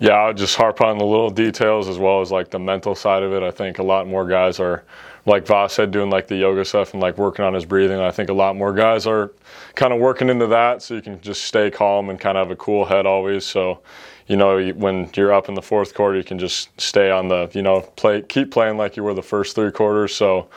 Yeah, 0.01 0.13
I'll 0.13 0.35
just 0.35 0.57
harp 0.57 0.81
on 0.81 0.99
the 0.99 1.05
little 1.05 1.31
details 1.31 1.89
as 1.89 1.99
well 1.99 2.21
as 2.21 2.31
like 2.31 2.51
the 2.51 2.59
mental 2.59 2.95
side 2.95 3.23
of 3.23 3.33
it. 3.33 3.43
I 3.43 3.51
think 3.51 3.79
a 3.79 3.83
lot 3.83 4.07
more 4.07 4.27
guys 4.27 4.59
are, 4.59 4.85
like 5.27 5.47
Voss 5.47 5.75
said, 5.75 5.91
doing 5.91 6.11
like 6.11 6.27
the 6.27 6.37
yoga 6.37 6.65
stuff 6.65 6.95
and 6.95 7.03
like 7.03 7.19
working 7.19 7.45
on 7.45 7.55
his 7.55 7.65
breathing. 7.65 8.01
I 8.01 8.11
think 8.11 8.31
a 8.31 8.33
lot 8.33 8.57
more 8.57 8.73
guys 8.73 9.07
are 9.07 9.33
kind 9.75 9.93
of 9.93 10.01
working 10.01 10.31
into 10.31 10.47
that, 10.49 10.83
so 10.83 10.95
you 10.95 11.03
can 11.03 11.21
just 11.21 11.45
stay 11.45 11.71
calm 11.71 12.09
and 12.09 12.19
kind 12.19 12.39
of 12.39 12.49
have 12.49 12.53
a 12.53 12.57
cool 12.57 12.87
head 12.87 13.05
always. 13.05 13.45
So, 13.45 13.81
you 14.27 14.37
know, 14.37 14.71
when 14.71 15.11
you're 15.15 15.33
up 15.33 15.49
in 15.49 15.55
the 15.55 15.63
fourth 15.63 15.95
quarter, 15.95 16.17
you 16.17 16.25
can 16.25 16.39
just 16.39 16.69
stay 16.81 17.11
on 17.11 17.29
the, 17.29 17.51
you 17.53 17.63
know, 17.63 17.83
play, 17.97 18.23
keep 18.23 18.51
playing 18.51 18.79
like 18.79 18.97
you 18.97 19.03
were 19.03 19.15
the 19.15 19.23
first 19.23 19.55
three 19.55 19.71
quarters. 19.71 20.15
So 20.15 20.49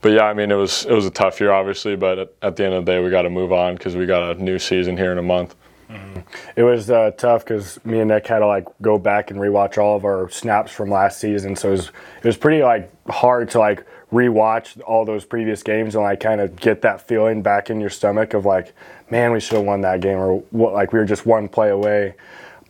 but 0.00 0.12
yeah, 0.12 0.24
I 0.24 0.34
mean, 0.34 0.50
it 0.50 0.56
was 0.56 0.84
it 0.86 0.92
was 0.92 1.06
a 1.06 1.10
tough 1.10 1.40
year, 1.40 1.52
obviously. 1.52 1.96
But 1.96 2.18
at, 2.18 2.32
at 2.42 2.56
the 2.56 2.64
end 2.64 2.74
of 2.74 2.84
the 2.84 2.92
day, 2.92 3.02
we 3.02 3.10
got 3.10 3.22
to 3.22 3.30
move 3.30 3.52
on 3.52 3.74
because 3.74 3.96
we 3.96 4.06
got 4.06 4.36
a 4.36 4.42
new 4.42 4.58
season 4.58 4.96
here 4.96 5.12
in 5.12 5.18
a 5.18 5.22
month. 5.22 5.54
Mm-hmm. 5.90 6.20
It 6.56 6.62
was 6.62 6.90
uh, 6.90 7.10
tough 7.12 7.44
because 7.44 7.84
me 7.84 8.00
and 8.00 8.08
Nick 8.08 8.26
had 8.26 8.38
to 8.38 8.46
like 8.46 8.66
go 8.80 8.98
back 8.98 9.30
and 9.30 9.40
rewatch 9.40 9.76
all 9.76 9.96
of 9.96 10.04
our 10.04 10.30
snaps 10.30 10.70
from 10.70 10.90
last 10.90 11.20
season. 11.20 11.56
So 11.56 11.68
it 11.68 11.72
was 11.72 11.88
it 11.88 12.24
was 12.24 12.36
pretty 12.36 12.62
like 12.62 12.90
hard 13.08 13.50
to 13.50 13.58
like 13.58 13.84
rewatch 14.12 14.80
all 14.86 15.04
those 15.04 15.24
previous 15.24 15.62
games 15.62 15.94
and 15.94 16.02
like 16.02 16.20
kind 16.20 16.40
of 16.40 16.56
get 16.56 16.82
that 16.82 17.06
feeling 17.06 17.42
back 17.42 17.70
in 17.70 17.80
your 17.80 17.90
stomach 17.90 18.34
of 18.34 18.44
like, 18.44 18.74
man, 19.10 19.32
we 19.32 19.40
should 19.40 19.56
have 19.56 19.66
won 19.66 19.80
that 19.82 20.00
game 20.00 20.18
or 20.18 20.38
what, 20.50 20.72
like 20.72 20.92
we 20.92 20.98
were 20.98 21.04
just 21.04 21.26
one 21.26 21.48
play 21.48 21.70
away. 21.70 22.14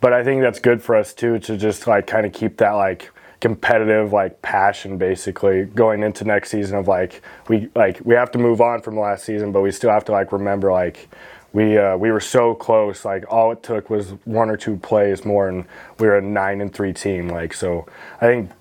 But 0.01 0.13
I 0.13 0.23
think 0.23 0.41
that's 0.41 0.59
good 0.59 0.81
for 0.81 0.95
us 0.95 1.13
too 1.13 1.39
to 1.39 1.57
just 1.57 1.87
like 1.87 2.07
kind 2.07 2.25
of 2.25 2.33
keep 2.33 2.57
that 2.57 2.71
like 2.71 3.11
competitive 3.41 4.13
like 4.13 4.39
passion 4.43 4.97
basically 4.97 5.65
going 5.65 6.03
into 6.03 6.23
next 6.23 6.51
season 6.51 6.77
of 6.77 6.87
like 6.87 7.21
we 7.49 7.67
like 7.75 7.99
we 8.05 8.13
have 8.13 8.31
to 8.31 8.37
move 8.37 8.61
on 8.61 8.81
from 8.81 8.97
last 8.97 9.25
season 9.25 9.51
but 9.51 9.61
we 9.61 9.71
still 9.71 9.89
have 9.89 10.05
to 10.05 10.11
like 10.11 10.31
remember 10.31 10.71
like 10.71 11.09
we 11.51 11.75
uh, 11.75 11.97
we 11.97 12.11
were 12.11 12.19
so 12.19 12.53
close 12.53 13.03
like 13.03 13.25
all 13.29 13.51
it 13.51 13.63
took 13.63 13.89
was 13.89 14.11
one 14.25 14.49
or 14.49 14.55
two 14.55 14.77
plays 14.77 15.25
more 15.25 15.49
and 15.49 15.65
we 15.99 16.05
were 16.05 16.17
a 16.17 16.21
nine 16.21 16.61
and 16.61 16.71
three 16.71 16.93
team 16.93 17.27
like 17.27 17.51
so 17.51 17.85
i 18.21 18.25
think 18.27 18.51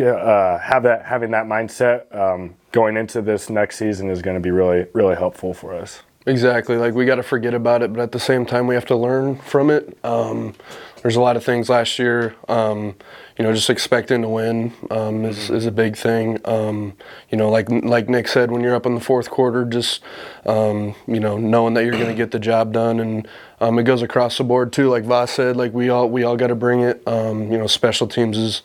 uh, 0.00 0.58
have 0.58 0.84
that 0.84 1.04
having 1.04 1.30
that 1.32 1.44
mindset 1.44 2.12
um, 2.16 2.54
going 2.72 2.96
into 2.96 3.20
this 3.20 3.50
next 3.50 3.76
season 3.76 4.08
is 4.08 4.22
going 4.22 4.36
to 4.36 4.40
be 4.40 4.50
really 4.50 4.86
really 4.94 5.16
helpful 5.16 5.52
for 5.52 5.74
us 5.74 6.00
exactly 6.26 6.76
like 6.76 6.94
we 6.94 7.04
got 7.04 7.16
to 7.16 7.22
forget 7.22 7.54
about 7.54 7.82
it 7.82 7.92
but 7.92 8.00
at 8.00 8.12
the 8.12 8.20
same 8.20 8.46
time 8.46 8.66
we 8.66 8.74
have 8.74 8.86
to 8.86 8.96
learn 8.96 9.36
from 9.36 9.70
it 9.70 9.96
um, 10.04 10.54
there's 11.02 11.16
a 11.16 11.20
lot 11.20 11.36
of 11.36 11.44
things 11.44 11.68
last 11.68 11.98
year 11.98 12.34
um, 12.48 12.94
you 13.38 13.44
know, 13.44 13.52
just 13.52 13.68
expecting 13.68 14.22
to 14.22 14.28
win 14.28 14.72
um, 14.92 15.24
is, 15.24 15.36
mm-hmm. 15.38 15.56
is 15.56 15.66
a 15.66 15.72
big 15.72 15.96
thing. 15.96 16.38
Um, 16.44 16.94
you 17.30 17.36
know, 17.36 17.50
like 17.50 17.68
like 17.68 18.08
Nick 18.08 18.28
said, 18.28 18.52
when 18.52 18.62
you're 18.62 18.76
up 18.76 18.86
in 18.86 18.94
the 18.94 19.00
fourth 19.00 19.28
quarter, 19.28 19.64
just 19.64 20.02
um, 20.46 20.94
you 21.08 21.18
know, 21.18 21.36
knowing 21.36 21.74
that 21.74 21.82
you're 21.82 21.92
going 21.92 22.06
to 22.06 22.14
get 22.14 22.30
the 22.30 22.38
job 22.38 22.72
done, 22.72 23.00
and 23.00 23.26
um, 23.60 23.78
it 23.78 23.82
goes 23.84 24.02
across 24.02 24.38
the 24.38 24.44
board 24.44 24.72
too. 24.72 24.88
Like 24.88 25.02
Voss 25.04 25.32
said, 25.32 25.56
like 25.56 25.72
we 25.72 25.88
all 25.88 26.08
we 26.08 26.22
all 26.22 26.36
got 26.36 26.48
to 26.48 26.54
bring 26.54 26.80
it. 26.80 27.02
Um, 27.08 27.50
you 27.50 27.58
know, 27.58 27.66
special 27.66 28.06
teams 28.06 28.38
is 28.38 28.62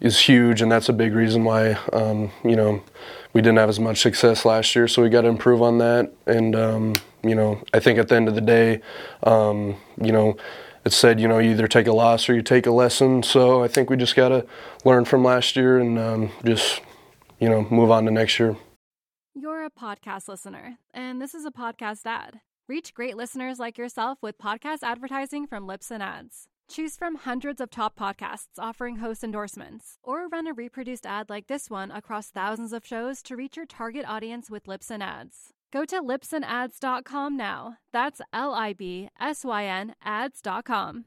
is 0.00 0.18
huge, 0.20 0.60
and 0.62 0.70
that's 0.70 0.88
a 0.88 0.92
big 0.92 1.14
reason 1.14 1.44
why 1.44 1.72
um, 1.92 2.30
you 2.44 2.56
know 2.56 2.82
we 3.32 3.40
didn't 3.40 3.58
have 3.58 3.68
as 3.68 3.80
much 3.80 4.00
success 4.00 4.44
last 4.44 4.74
year. 4.74 4.88
So 4.88 5.02
we 5.02 5.08
got 5.08 5.22
to 5.22 5.28
improve 5.28 5.62
on 5.62 5.78
that, 5.78 6.12
and 6.26 6.54
you 7.22 7.34
know, 7.34 7.62
I 7.72 7.80
think 7.80 7.98
at 7.98 8.08
the 8.08 8.16
end 8.16 8.28
of 8.28 8.34
the 8.34 8.40
day, 8.40 8.80
you 9.24 10.12
know 10.12 10.36
it 10.84 10.92
said, 10.92 11.18
you 11.18 11.26
know, 11.26 11.38
you 11.38 11.52
either 11.52 11.66
take 11.66 11.86
a 11.86 11.92
loss 11.92 12.28
or 12.28 12.34
you 12.34 12.42
take 12.42 12.66
a 12.66 12.70
lesson. 12.70 13.22
So 13.22 13.64
I 13.64 13.68
think 13.68 13.88
we 13.88 13.96
just 13.96 14.14
got 14.14 14.28
to 14.28 14.46
learn 14.84 15.04
from 15.04 15.24
last 15.24 15.56
year 15.56 15.78
and 15.78 15.98
um, 15.98 16.30
just, 16.44 16.82
you 17.40 17.48
know, 17.48 17.66
move 17.70 17.90
on 17.90 18.04
to 18.04 18.10
next 18.10 18.38
year. 18.38 18.56
You're 19.34 19.64
a 19.64 19.70
podcast 19.70 20.28
listener, 20.28 20.78
and 20.92 21.20
this 21.20 21.34
is 21.34 21.44
a 21.44 21.50
podcast 21.50 22.02
ad. 22.04 22.40
Reach 22.68 22.94
great 22.94 23.16
listeners 23.16 23.58
like 23.58 23.76
yourself 23.76 24.18
with 24.22 24.38
podcast 24.38 24.82
advertising 24.82 25.46
from 25.46 25.66
Libsyn 25.66 26.00
Ads. 26.00 26.48
Choose 26.68 26.96
from 26.96 27.16
hundreds 27.16 27.60
of 27.60 27.70
top 27.70 27.96
podcasts 27.98 28.58
offering 28.58 28.96
host 28.96 29.22
endorsements, 29.22 29.98
or 30.02 30.28
run 30.28 30.46
a 30.46 30.52
reproduced 30.52 31.06
ad 31.06 31.28
like 31.28 31.46
this 31.46 31.68
one 31.68 31.90
across 31.90 32.30
thousands 32.30 32.72
of 32.72 32.86
shows 32.86 33.22
to 33.22 33.36
reach 33.36 33.56
your 33.56 33.66
target 33.66 34.04
audience 34.08 34.50
with 34.50 34.64
Libsyn 34.64 35.02
Ads. 35.02 35.52
Go 35.72 35.84
to 35.84 36.00
libsynads.com 36.00 37.36
now. 37.36 37.76
That's 37.92 38.20
L 38.32 38.54
I 38.54 38.72
B 38.72 39.08
S 39.20 39.44
Y 39.44 39.64
N 39.64 39.94
ads.com. 40.02 41.04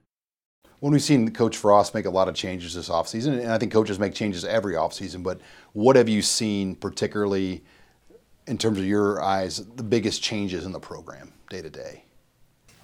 When 0.80 0.94
we've 0.94 1.02
seen 1.02 1.32
Coach 1.32 1.58
Frost 1.58 1.96
make 1.96 2.06
a 2.06 2.12
lot 2.12 2.28
of 2.28 2.36
changes 2.36 2.76
this 2.76 2.90
offseason, 2.90 3.40
and 3.40 3.52
I 3.52 3.58
think 3.58 3.72
coaches 3.72 3.98
make 3.98 4.14
changes 4.14 4.46
every 4.46 4.76
offseason, 4.76 5.24
but 5.24 5.42
what 5.74 5.96
have 5.96 6.08
you 6.08 6.22
seen 6.22 6.76
particularly 6.76 7.64
in 8.46 8.58
terms 8.58 8.78
of 8.78 8.86
your 8.86 9.22
eyes, 9.22 9.66
the 9.76 9.84
biggest 9.84 10.22
changes 10.22 10.66
in 10.66 10.72
the 10.72 10.80
program 10.80 11.34
day 11.50 11.62
to 11.62 11.70
day? 11.70 12.07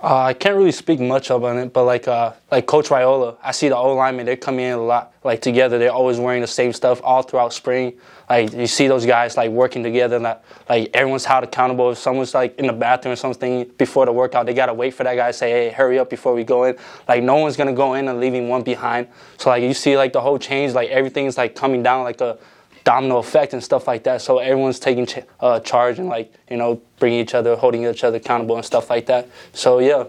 Uh, 0.04 0.24
I 0.24 0.34
can't 0.34 0.58
really 0.58 0.74
speak 0.74 1.00
much 1.00 1.30
about 1.30 1.56
it, 1.56 1.72
but 1.72 1.86
like 1.86 2.10
uh, 2.10 2.34
like 2.52 2.66
Coach 2.66 2.90
Raiola, 2.90 3.38
I 3.42 3.54
see 3.54 3.70
the 3.70 3.78
O 3.78 3.96
linemen. 3.96 4.26
They're 4.26 4.36
coming 4.36 4.66
in 4.66 4.74
a 4.74 4.84
lot 4.84 5.14
like 5.24 5.42
together. 5.42 5.80
They're 5.80 5.94
always 5.94 6.20
wearing 6.20 6.42
the 6.42 6.48
same 6.48 6.74
stuff 6.74 7.00
all 7.06 7.22
throughout 7.22 7.54
spring. 7.54 7.94
Like 8.30 8.52
you 8.52 8.68
see 8.68 8.90
those 8.90 9.06
guys 9.06 9.38
like 9.38 9.50
working 9.52 9.82
together. 9.82 10.20
Like, 10.20 10.44
like 10.68 10.90
everyone's 10.94 11.24
held 11.24 11.46
accountable. 11.46 11.92
If 11.92 12.00
someone's 12.00 12.34
like 12.34 12.60
in 12.60 12.68
the 12.68 12.74
bathroom 12.74 13.14
or 13.14 13.16
something 13.16 13.64
before 13.78 14.06
the 14.06 14.12
workout, 14.12 14.46
they 14.46 14.54
gotta 14.54 14.74
wait 14.74 14.94
for 14.94 15.06
that 15.06 15.16
guy 15.16 15.28
to 15.28 15.34
say, 15.34 15.52
"Hey, 15.52 15.70
hurry 15.70 15.98
up 15.98 16.10
before 16.10 16.34
we 16.34 16.44
go 16.44 16.66
in." 16.66 16.76
Like 17.08 17.24
no 17.24 17.38
one's 17.38 17.56
gonna 17.56 17.72
go 17.72 17.94
in 17.94 18.10
and 18.10 18.20
leaving 18.20 18.50
one 18.50 18.62
behind. 18.62 19.08
So 19.38 19.52
like 19.52 19.64
you 19.64 19.74
see 19.74 19.96
like 19.96 20.12
the 20.12 20.20
whole 20.20 20.38
change. 20.38 20.74
Like 20.74 20.90
everything's 20.90 21.38
like 21.38 21.56
coming 21.56 21.82
down 21.82 22.04
like 22.04 22.20
a 22.20 22.38
domino 22.84 23.18
effect 23.18 23.54
and 23.54 23.64
stuff 23.64 23.88
like 23.88 24.04
that. 24.04 24.22
So 24.22 24.40
everyone's 24.40 24.80
taking 24.80 25.06
ch- 25.06 25.20
uh, 25.40 25.60
charge 25.60 26.00
and 26.00 26.10
like 26.10 26.34
you 26.50 26.58
know 26.58 26.82
bringing 27.00 27.20
each 27.20 27.34
other, 27.34 27.56
holding 27.56 27.86
each 27.86 28.04
other 28.04 28.18
accountable 28.18 28.56
and 28.56 28.66
stuff 28.66 28.90
like 28.90 29.06
that. 29.08 29.28
So 29.54 29.80
yeah, 29.80 30.06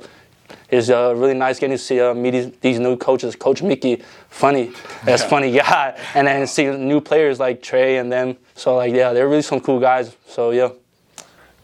it's 0.69 0.91
uh, 0.91 1.15
really 1.17 1.35
nice 1.35 1.59
getting 1.59 1.77
to 1.77 1.83
see 1.83 2.01
uh, 2.01 2.15
meet 2.15 2.61
these, 2.61 2.79
new 2.79 2.97
coaches. 2.97 3.37
Coach 3.37 3.63
Mickey, 3.63 4.03
funny, 4.29 4.73
that's 5.05 5.23
yeah. 5.23 5.29
funny 5.29 5.53
guy, 5.53 6.01
and 6.15 6.27
then 6.27 6.47
see 6.47 6.67
new 6.67 7.01
players 7.01 7.39
like 7.41 7.63
Trey 7.63 7.99
and 7.99 8.11
them. 8.11 8.37
So 8.55 8.77
like 8.77 8.95
yeah, 8.95 9.13
they're 9.13 9.29
really 9.29 9.43
some 9.43 9.61
cool 9.61 9.81
guys. 9.81 10.17
So 10.27 10.51
yeah. 10.51 10.71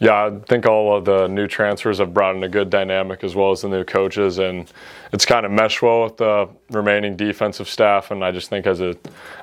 Yeah, 0.02 0.24
I 0.26 0.38
think 0.46 0.64
all 0.64 0.96
of 0.96 1.04
the 1.04 1.28
new 1.28 1.46
transfers 1.46 1.98
have 1.98 2.14
brought 2.14 2.34
in 2.34 2.42
a 2.42 2.48
good 2.48 2.70
dynamic 2.70 3.22
as 3.22 3.34
well 3.34 3.50
as 3.50 3.60
the 3.60 3.68
new 3.68 3.84
coaches, 3.84 4.38
and 4.38 4.70
it's 5.12 5.26
kind 5.26 5.44
of 5.44 5.52
meshed 5.52 5.82
well 5.82 6.04
with 6.04 6.16
the 6.16 6.48
remaining 6.70 7.16
defensive 7.16 7.68
staff. 7.68 8.10
And 8.10 8.24
I 8.24 8.30
just 8.30 8.48
think 8.48 8.66
as 8.66 8.80
a 8.80 8.96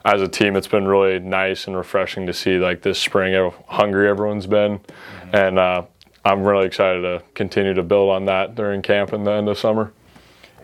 as 0.03 0.19
a 0.19 0.27
team, 0.27 0.55
it's 0.55 0.67
been 0.67 0.87
really 0.87 1.19
nice 1.19 1.67
and 1.67 1.77
refreshing 1.77 2.25
to 2.25 2.33
see 2.33 2.57
like 2.57 2.81
this 2.81 2.99
spring 2.99 3.35
how 3.35 3.53
hungry 3.67 4.09
everyone's 4.09 4.47
been, 4.47 4.79
mm-hmm. 4.79 5.35
and 5.35 5.59
uh, 5.59 5.83
I'm 6.25 6.41
really 6.41 6.65
excited 6.65 7.01
to 7.03 7.21
continue 7.35 7.75
to 7.75 7.83
build 7.83 8.09
on 8.09 8.25
that 8.25 8.55
during 8.55 8.81
camp 8.81 9.13
and 9.13 9.27
the 9.27 9.31
end 9.31 9.47
of 9.49 9.59
summer. 9.59 9.93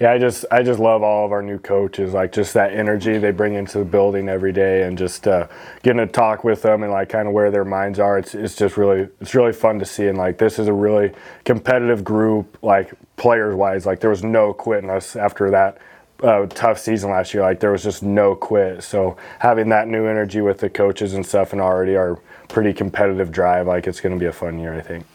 Yeah, 0.04 0.12
I 0.12 0.18
just 0.18 0.44
I 0.52 0.63
just 0.63 0.82
love 0.82 1.02
all 1.02 1.26
of 1.26 1.32
our 1.32 1.42
new 1.42 1.58
coaches. 1.58 2.12
Like 2.13 2.34
just 2.34 2.54
that 2.56 2.74
energy 2.74 3.18
they 3.20 3.32
bring 3.32 3.54
into 3.54 3.80
the 3.80 3.86
building 3.86 4.28
every 4.28 4.52
day, 4.52 4.84
and 4.84 4.98
just 4.98 5.26
uh, 5.26 5.48
getting 5.82 6.06
to 6.06 6.12
talk 6.12 6.44
with 6.44 6.62
them 6.62 6.84
and 6.84 6.92
like 6.92 7.08
kind 7.08 7.26
of 7.26 7.34
where 7.34 7.50
their 7.50 7.63
minds 7.63 8.00
are. 8.00 8.18
It's 8.18 8.36
it's 8.36 8.58
just 8.58 8.76
really 8.76 9.08
it's 9.22 9.34
really 9.34 9.54
fun 9.54 9.80
to 9.80 9.86
see. 9.86 10.08
And 10.08 10.18
like 10.18 10.38
this 10.38 10.60
is 10.60 10.68
a 10.68 10.74
really 10.74 11.13
competitive 11.46 12.04
group. 12.04 12.58
Like 12.62 12.94
players 13.16 13.56
wise, 13.56 13.86
like 13.86 14.02
there 14.02 14.10
was 14.10 14.26
no 14.26 14.52
quitting 14.52 14.89
us 14.89 15.16
after 15.16 15.50
that. 15.52 15.78
Uh, 16.22 16.48
tough 16.48 16.80
season 16.80 17.10
last 17.10 17.34
year. 17.34 17.44
Like 17.44 17.62
there 17.62 17.72
was 17.72 17.84
just 17.84 18.04
no 18.04 18.36
quit. 18.36 18.84
So 18.84 19.16
having 19.39 19.70
that 19.70 19.88
new 19.88 20.06
energy 20.06 20.42
with 20.42 20.58
the 20.58 20.70
coaches 20.70 21.13
and 21.13 21.26
stuff, 21.26 21.54
and 21.54 21.62
already 21.62 21.96
our 21.96 22.20
pretty 22.50 22.74
competitive 22.74 23.32
drive, 23.32 23.68
like 23.68 23.88
it's 23.88 24.02
going 24.02 24.13
to 24.13 24.20
be 24.20 24.28
a 24.28 24.34
fun 24.34 24.60
year. 24.60 24.74
I 24.74 24.82
think. 24.82 25.06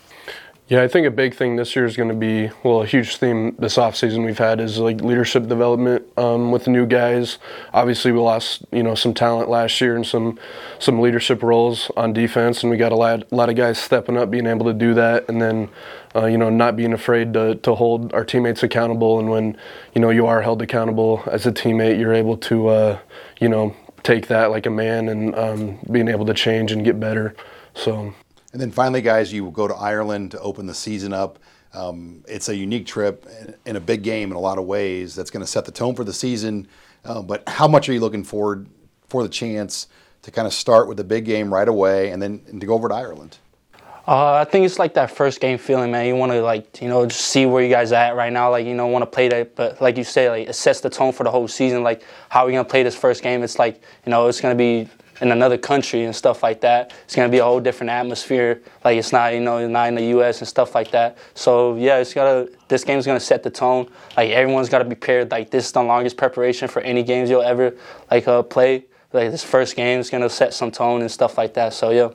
Yeah, 0.69 0.83
I 0.83 0.89
think 0.89 1.07
a 1.07 1.11
big 1.11 1.35
thing 1.35 1.57
this 1.57 1.75
year 1.75 1.87
is 1.87 1.97
going 1.97 2.11
to 2.11 2.15
be 2.15 2.51
well, 2.63 2.83
a 2.83 2.87
huge 2.87 3.17
theme 3.17 3.57
this 3.59 3.77
offseason 3.77 4.27
we've 4.27 4.37
had 4.37 4.61
is 4.61 4.77
like 4.77 5.01
leadership 5.01 5.47
development 5.47 6.05
um, 6.19 6.53
with 6.53 6.65
the 6.65 6.71
new 6.71 6.85
guys. 6.85 7.39
Obviously, 7.73 8.13
we 8.13 8.19
lost 8.19 8.67
you 8.71 8.83
know 8.83 8.95
some 8.95 9.15
talent 9.15 9.49
last 9.49 9.81
year 9.81 9.97
and 9.97 10.07
some 10.07 10.39
some 10.79 11.01
leadership 11.01 11.43
roles 11.43 11.91
on 11.97 12.13
defense, 12.13 12.63
and 12.63 12.71
we 12.71 12.77
got 12.77 12.93
a 12.93 12.97
lot, 12.97 13.33
lot 13.33 13.49
of 13.49 13.57
guys 13.57 13.79
stepping 13.79 14.19
up, 14.19 14.31
being 14.31 14.47
able 14.47 14.67
to 14.67 14.75
do 14.75 14.93
that, 14.93 15.27
and 15.31 15.41
then 15.41 15.71
uh, 16.15 16.27
you 16.27 16.37
know 16.37 16.51
not 16.51 16.77
being 16.77 16.93
afraid 16.93 17.33
to 17.33 17.55
to 17.55 17.75
hold 17.75 18.13
our 18.13 18.25
teammates 18.25 18.63
accountable. 18.63 19.19
And 19.19 19.31
when 19.31 19.57
you 19.95 20.03
know 20.03 20.11
you 20.11 20.27
are 20.27 20.43
held 20.43 20.61
accountable 20.61 21.23
as 21.33 21.47
a 21.47 21.53
teammate, 21.53 21.99
you're 21.99 22.13
able 22.13 22.37
to 22.37 22.69
uh, 22.69 22.99
you 23.41 23.49
know 23.49 23.75
take 24.03 24.27
that 24.27 24.51
like 24.51 24.67
a 24.67 24.71
man 24.71 25.09
and 25.09 25.35
um, 25.35 25.79
being 25.91 26.09
able 26.09 26.27
to 26.27 26.35
change 26.35 26.73
and 26.73 26.85
get 26.85 27.01
better. 27.01 27.35
So. 27.73 28.13
And 28.53 28.61
then 28.61 28.71
finally, 28.71 29.03
guys, 29.03 29.33
you 29.33 29.45
will 29.45 29.51
go 29.51 29.69
to 29.69 29.75
Ireland 29.75 30.31
to 30.33 30.41
open 30.41 30.67
the 30.67 30.75
season 30.75 31.13
up. 31.13 31.39
Um, 31.75 32.25
it's 32.27 32.49
a 32.49 32.57
unique 32.57 32.87
trip 32.87 33.27
and 33.67 33.77
a 33.77 33.81
big 33.81 34.03
game 34.03 34.31
in 34.31 34.37
a 34.37 34.41
lot 34.41 34.59
of 34.59 34.65
ways 34.65 35.15
that's 35.15 35.31
going 35.31 35.45
to 35.45 35.51
set 35.51 35.67
the 35.67 35.73
tone 35.73 35.95
for 35.95 36.05
the 36.05 36.15
season. 36.15 36.67
Uh, 37.05 37.21
but 37.21 37.47
how 37.47 37.69
much 37.69 37.89
are 37.89 37.93
you 37.93 38.01
looking 38.01 38.25
forward 38.25 38.67
for 39.09 39.23
the 39.23 39.29
chance 39.29 39.87
to 40.23 40.31
kind 40.31 40.47
of 40.47 40.55
start 40.55 40.89
with 40.89 40.97
the 40.97 41.05
big 41.05 41.25
game 41.25 41.53
right 41.53 41.69
away 41.69 42.11
and 42.11 42.23
then 42.23 42.43
and 42.49 42.61
to 42.61 42.67
go 42.67 42.75
over 42.75 42.89
to 42.89 42.95
Ireland? 42.95 43.37
Uh, 44.07 44.33
I 44.33 44.45
think 44.45 44.65
it's 44.65 44.79
like 44.79 44.95
that 44.95 45.11
first 45.11 45.39
game 45.39 45.59
feeling, 45.59 45.91
man. 45.91 46.07
You 46.07 46.17
want 46.17 46.33
to 46.33 46.43
like, 46.43 46.81
you 46.81 46.89
know, 46.89 47.05
just 47.05 47.27
see 47.27 47.45
where 47.45 47.63
you 47.63 47.69
guys 47.69 47.93
at 47.93 48.17
right 48.17 48.33
now. 48.33 48.51
Like, 48.51 48.65
you 48.65 48.73
know, 48.73 48.87
want 48.87 49.03
to 49.03 49.07
play 49.07 49.29
that, 49.29 49.55
but 49.55 49.83
like 49.83 49.99
you 49.99 50.05
say, 50.05 50.31
like 50.31 50.49
it 50.49 50.55
sets 50.55 50.81
the 50.81 50.89
tone 50.89 51.13
for 51.13 51.25
the 51.25 51.31
whole 51.31 51.47
season. 51.47 51.83
Like, 51.83 52.03
how 52.31 52.45
are 52.45 52.47
we 52.47 52.53
gonna 52.53 52.65
play 52.65 52.83
this 52.83 52.97
first 52.97 53.23
game? 53.23 53.43
It's 53.43 53.59
like, 53.59 53.83
you 54.07 54.11
know, 54.11 54.27
it's 54.27 54.41
gonna 54.41 54.55
be 54.55 54.89
in 55.21 55.33
another 55.33 55.59
country 55.59 56.05
and 56.05 56.15
stuff 56.15 56.43
like 56.43 56.61
that. 56.61 56.93
It's 57.05 57.17
gonna 57.17 57.29
be 57.29 57.39
a 57.39 57.45
whole 57.45 57.61
different 57.61 57.91
atmosphere. 57.91 58.63
Like 58.85 58.99
it's 58.99 59.13
not, 59.13 59.35
you 59.35 59.41
know, 59.41 59.67
not 59.67 59.89
in 59.89 59.95
the 59.95 60.07
U.S. 60.07 60.41
and 60.41 60.49
stuff 60.49 60.75
like 60.75 60.91
that. 60.93 61.19
So 61.35 61.77
yeah, 61.77 61.99
it's 61.99 62.15
gotta. 62.15 62.51
This 62.69 62.85
game's 62.85 63.07
gonna 63.07 63.21
set 63.21 63.43
the 63.43 63.51
tone. 63.51 63.89
Like 64.17 64.31
everyone's 64.31 64.69
gotta 64.69 64.85
be 64.85 64.95
prepared. 64.95 65.31
Like 65.31 65.51
this 65.51 65.67
is 65.67 65.73
the 65.73 65.83
longest 65.83 66.17
preparation 66.17 66.69
for 66.69 66.81
any 66.83 67.03
games 67.03 67.31
you'll 67.31 67.43
ever 67.43 67.75
like 68.11 68.29
uh, 68.29 68.43
play. 68.43 68.85
Like 69.13 69.31
this 69.31 69.43
first 69.43 69.77
game 69.77 70.01
is 70.01 70.11
gonna 70.11 70.31
set 70.31 70.55
some 70.55 70.71
tone 70.71 71.01
and 71.01 71.11
stuff 71.11 71.39
like 71.39 71.55
that. 71.55 71.73
So 71.73 71.91
yeah. 71.91 72.11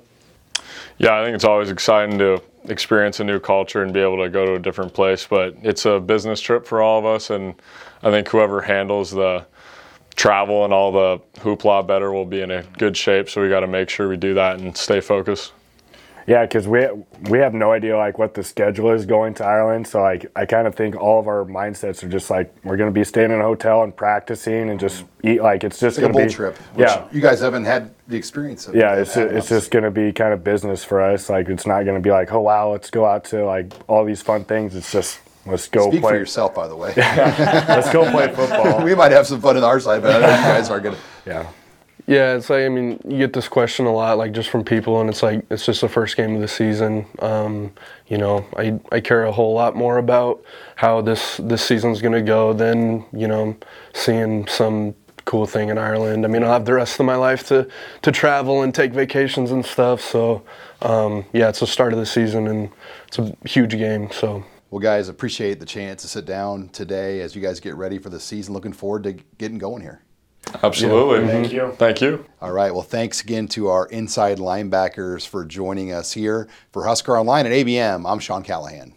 Yeah, 0.98 1.20
I 1.20 1.24
think 1.24 1.36
it's 1.36 1.44
always 1.44 1.70
exciting 1.70 2.20
to 2.20 2.42
experience 2.66 3.20
a 3.20 3.24
new 3.24 3.40
culture 3.40 3.82
and 3.84 3.94
be 3.94 4.00
able 4.00 4.24
to 4.24 4.30
go 4.30 4.46
to 4.46 4.56
a 4.56 4.60
different 4.60 4.94
place. 4.94 5.26
But 5.28 5.56
it's 5.64 5.86
a 5.86 6.00
business 6.00 6.40
trip 6.40 6.66
for 6.66 6.82
all 6.82 7.00
of 7.00 7.06
us, 7.06 7.30
and 7.30 7.56
I 8.04 8.12
think 8.12 8.30
whoever 8.30 8.62
handles 8.62 9.12
the 9.12 9.46
travel 10.16 10.64
and 10.64 10.74
all 10.74 10.92
the 10.92 11.20
hoopla 11.40 11.86
better, 11.86 12.12
we'll 12.12 12.26
be 12.26 12.42
in 12.42 12.52
a 12.52 12.64
good 12.78 12.96
shape. 12.96 13.30
So 13.30 13.42
we 13.42 13.50
got 13.50 13.62
to 13.62 13.68
make 13.68 13.90
sure 13.90 14.08
we 14.08 14.18
do 14.18 14.34
that 14.36 14.60
and 14.60 14.76
stay 14.76 15.02
focused. 15.02 15.54
Yeah, 16.26 16.46
because 16.46 16.68
we 16.68 16.88
we 17.30 17.40
have 17.40 17.54
no 17.54 17.72
idea 17.72 17.98
like 17.98 18.18
what 18.18 18.34
the 18.34 18.44
schedule 18.44 18.92
is 18.92 19.06
going 19.06 19.34
to 19.36 19.46
Ireland. 19.46 19.88
So 19.88 20.02
like 20.02 20.26
I 20.36 20.46
kind 20.46 20.68
of 20.68 20.76
think 20.76 20.96
all 20.96 21.20
of 21.20 21.28
our 21.28 21.44
mindsets 21.44 22.02
are 22.04 22.08
just 22.08 22.30
like 22.30 22.54
we're 22.64 22.78
going 22.78 22.90
to 22.90 22.94
be 22.94 23.04
staying 23.04 23.32
in 23.32 23.40
a 23.40 23.44
hotel 23.44 23.84
and 23.84 23.96
practicing 23.96 24.70
and 24.70 24.80
just 24.80 25.04
eat 25.24 25.42
like 25.42 25.64
it's 25.64 25.80
just 25.80 25.98
it's 25.98 26.04
like 26.04 26.14
going 26.14 26.28
to 26.30 26.34
be 26.34 26.34
a 26.34 26.48
bull 26.48 26.54
trip. 26.54 26.60
yeah, 26.78 27.08
you 27.12 27.20
guys 27.20 27.42
haven't 27.42 27.66
had 27.66 27.94
the 28.08 28.16
experience 28.16 28.68
of. 28.68 28.76
Yeah, 28.76 28.96
it's 28.96 29.18
it's 29.18 29.50
just 29.50 29.72
going 29.72 29.84
to 29.84 29.92
be 29.92 30.14
kind 30.14 30.34
of 30.34 30.44
business 30.44 30.84
for 30.84 31.02
us. 31.02 31.30
Like 31.30 31.50
it's 31.50 31.68
not 31.68 31.84
going 31.84 31.96
to 31.96 32.02
be 32.02 32.12
like 32.12 32.32
oh 32.32 32.42
wow, 32.42 32.72
let's 32.72 32.90
go 32.90 33.06
out 33.06 33.26
to 33.26 33.46
like 33.46 33.74
all 33.88 34.06
these 34.06 34.22
fun 34.22 34.46
things. 34.46 34.76
It's 34.76 34.92
just 34.92 35.20
let's 35.46 35.68
go 35.68 35.90
Speak 35.90 36.02
play. 36.02 36.12
for 36.12 36.18
yourself, 36.18 36.54
by 36.54 36.68
the 36.68 36.76
way. 36.76 36.94
let's 36.98 37.92
go 37.92 38.10
play 38.12 38.34
football. 38.34 38.84
we 38.86 38.96
might 38.96 39.12
have 39.12 39.28
some 39.28 39.42
fun 39.42 39.58
on 39.58 39.64
our 39.64 39.80
side, 39.80 40.02
but 40.02 40.16
I 40.16 40.20
know 40.20 40.36
you 40.36 40.44
guys 40.44 40.70
are 40.70 40.80
going 40.80 40.96
to. 41.26 41.30
Yeah. 41.30 41.50
Yeah, 42.06 42.36
it's 42.36 42.50
like 42.50 42.64
I 42.64 42.70
mean, 42.70 43.00
you 43.08 43.18
get 43.18 43.32
this 43.32 43.48
question 43.48 43.86
a 43.86 43.94
lot, 43.94 44.18
like 44.18 44.34
just 44.34 44.50
from 44.50 44.66
people, 44.66 45.00
and 45.00 45.10
it's 45.10 45.24
like 45.24 45.46
it's 45.50 45.66
just 45.66 45.80
the 45.80 45.88
first 45.88 46.18
game 46.18 46.36
of 46.36 46.42
the 46.42 46.50
season. 46.50 47.06
Um, 47.20 47.72
you 48.08 48.18
know, 48.18 48.46
I 48.58 48.78
I 48.92 49.00
care 49.00 49.24
a 49.24 49.32
whole 49.32 49.54
lot 49.54 49.74
more 49.78 50.00
about 50.00 50.44
how 50.76 51.00
this 51.00 51.38
this 51.38 51.64
season's 51.64 52.02
gonna 52.02 52.22
go 52.22 52.52
than 52.52 53.06
you 53.14 53.26
know 53.26 53.56
seeing 53.94 54.46
some 54.48 54.96
cool 55.24 55.46
thing 55.46 55.70
in 55.70 55.78
Ireland. 55.78 56.26
I 56.26 56.28
mean, 56.28 56.44
I'll 56.44 56.52
have 56.52 56.66
the 56.66 56.74
rest 56.74 57.00
of 57.00 57.06
my 57.06 57.16
life 57.16 57.48
to 57.48 57.70
to 58.02 58.12
travel 58.12 58.64
and 58.64 58.76
take 58.76 58.92
vacations 58.92 59.52
and 59.52 59.66
stuff. 59.66 60.02
So 60.02 60.44
um, 60.82 61.24
yeah, 61.32 61.48
it's 61.48 61.62
the 61.62 61.68
start 61.68 61.94
of 61.94 62.00
the 62.00 62.06
season 62.06 62.48
and 62.48 62.70
it's 63.08 63.18
a 63.18 63.34
huge 63.46 63.72
game. 63.78 64.12
So. 64.12 64.44
Well, 64.74 64.80
guys, 64.80 65.08
appreciate 65.08 65.60
the 65.60 65.68
chance 65.68 66.02
to 66.02 66.08
sit 66.08 66.26
down 66.26 66.70
today 66.70 67.22
as 67.22 67.36
you 67.36 67.44
guys 67.44 67.60
get 67.60 67.76
ready 67.76 68.00
for 68.00 68.10
the 68.10 68.20
season. 68.20 68.56
Looking 68.56 68.74
forward 68.74 69.04
to 69.04 69.14
getting 69.38 69.60
going 69.60 69.84
here. 69.84 70.02
Absolutely. 70.64 71.20
Yeah. 71.20 71.28
Thank 71.28 71.46
mm-hmm. 71.46 71.56
you. 71.56 71.72
Thank 71.74 72.02
you. 72.02 72.26
All 72.42 72.52
right. 72.52 72.74
Well, 72.74 72.82
thanks 72.82 73.22
again 73.22 73.48
to 73.50 73.68
our 73.68 73.86
inside 73.86 74.40
linebackers 74.40 75.28
for 75.28 75.46
joining 75.46 75.92
us 75.92 76.14
here 76.14 76.48
for 76.72 76.86
Husker 76.86 77.16
Online 77.16 77.46
at 77.46 77.52
ABM. 77.52 78.12
I'm 78.12 78.18
Sean 78.18 78.42
Callahan. 78.42 78.96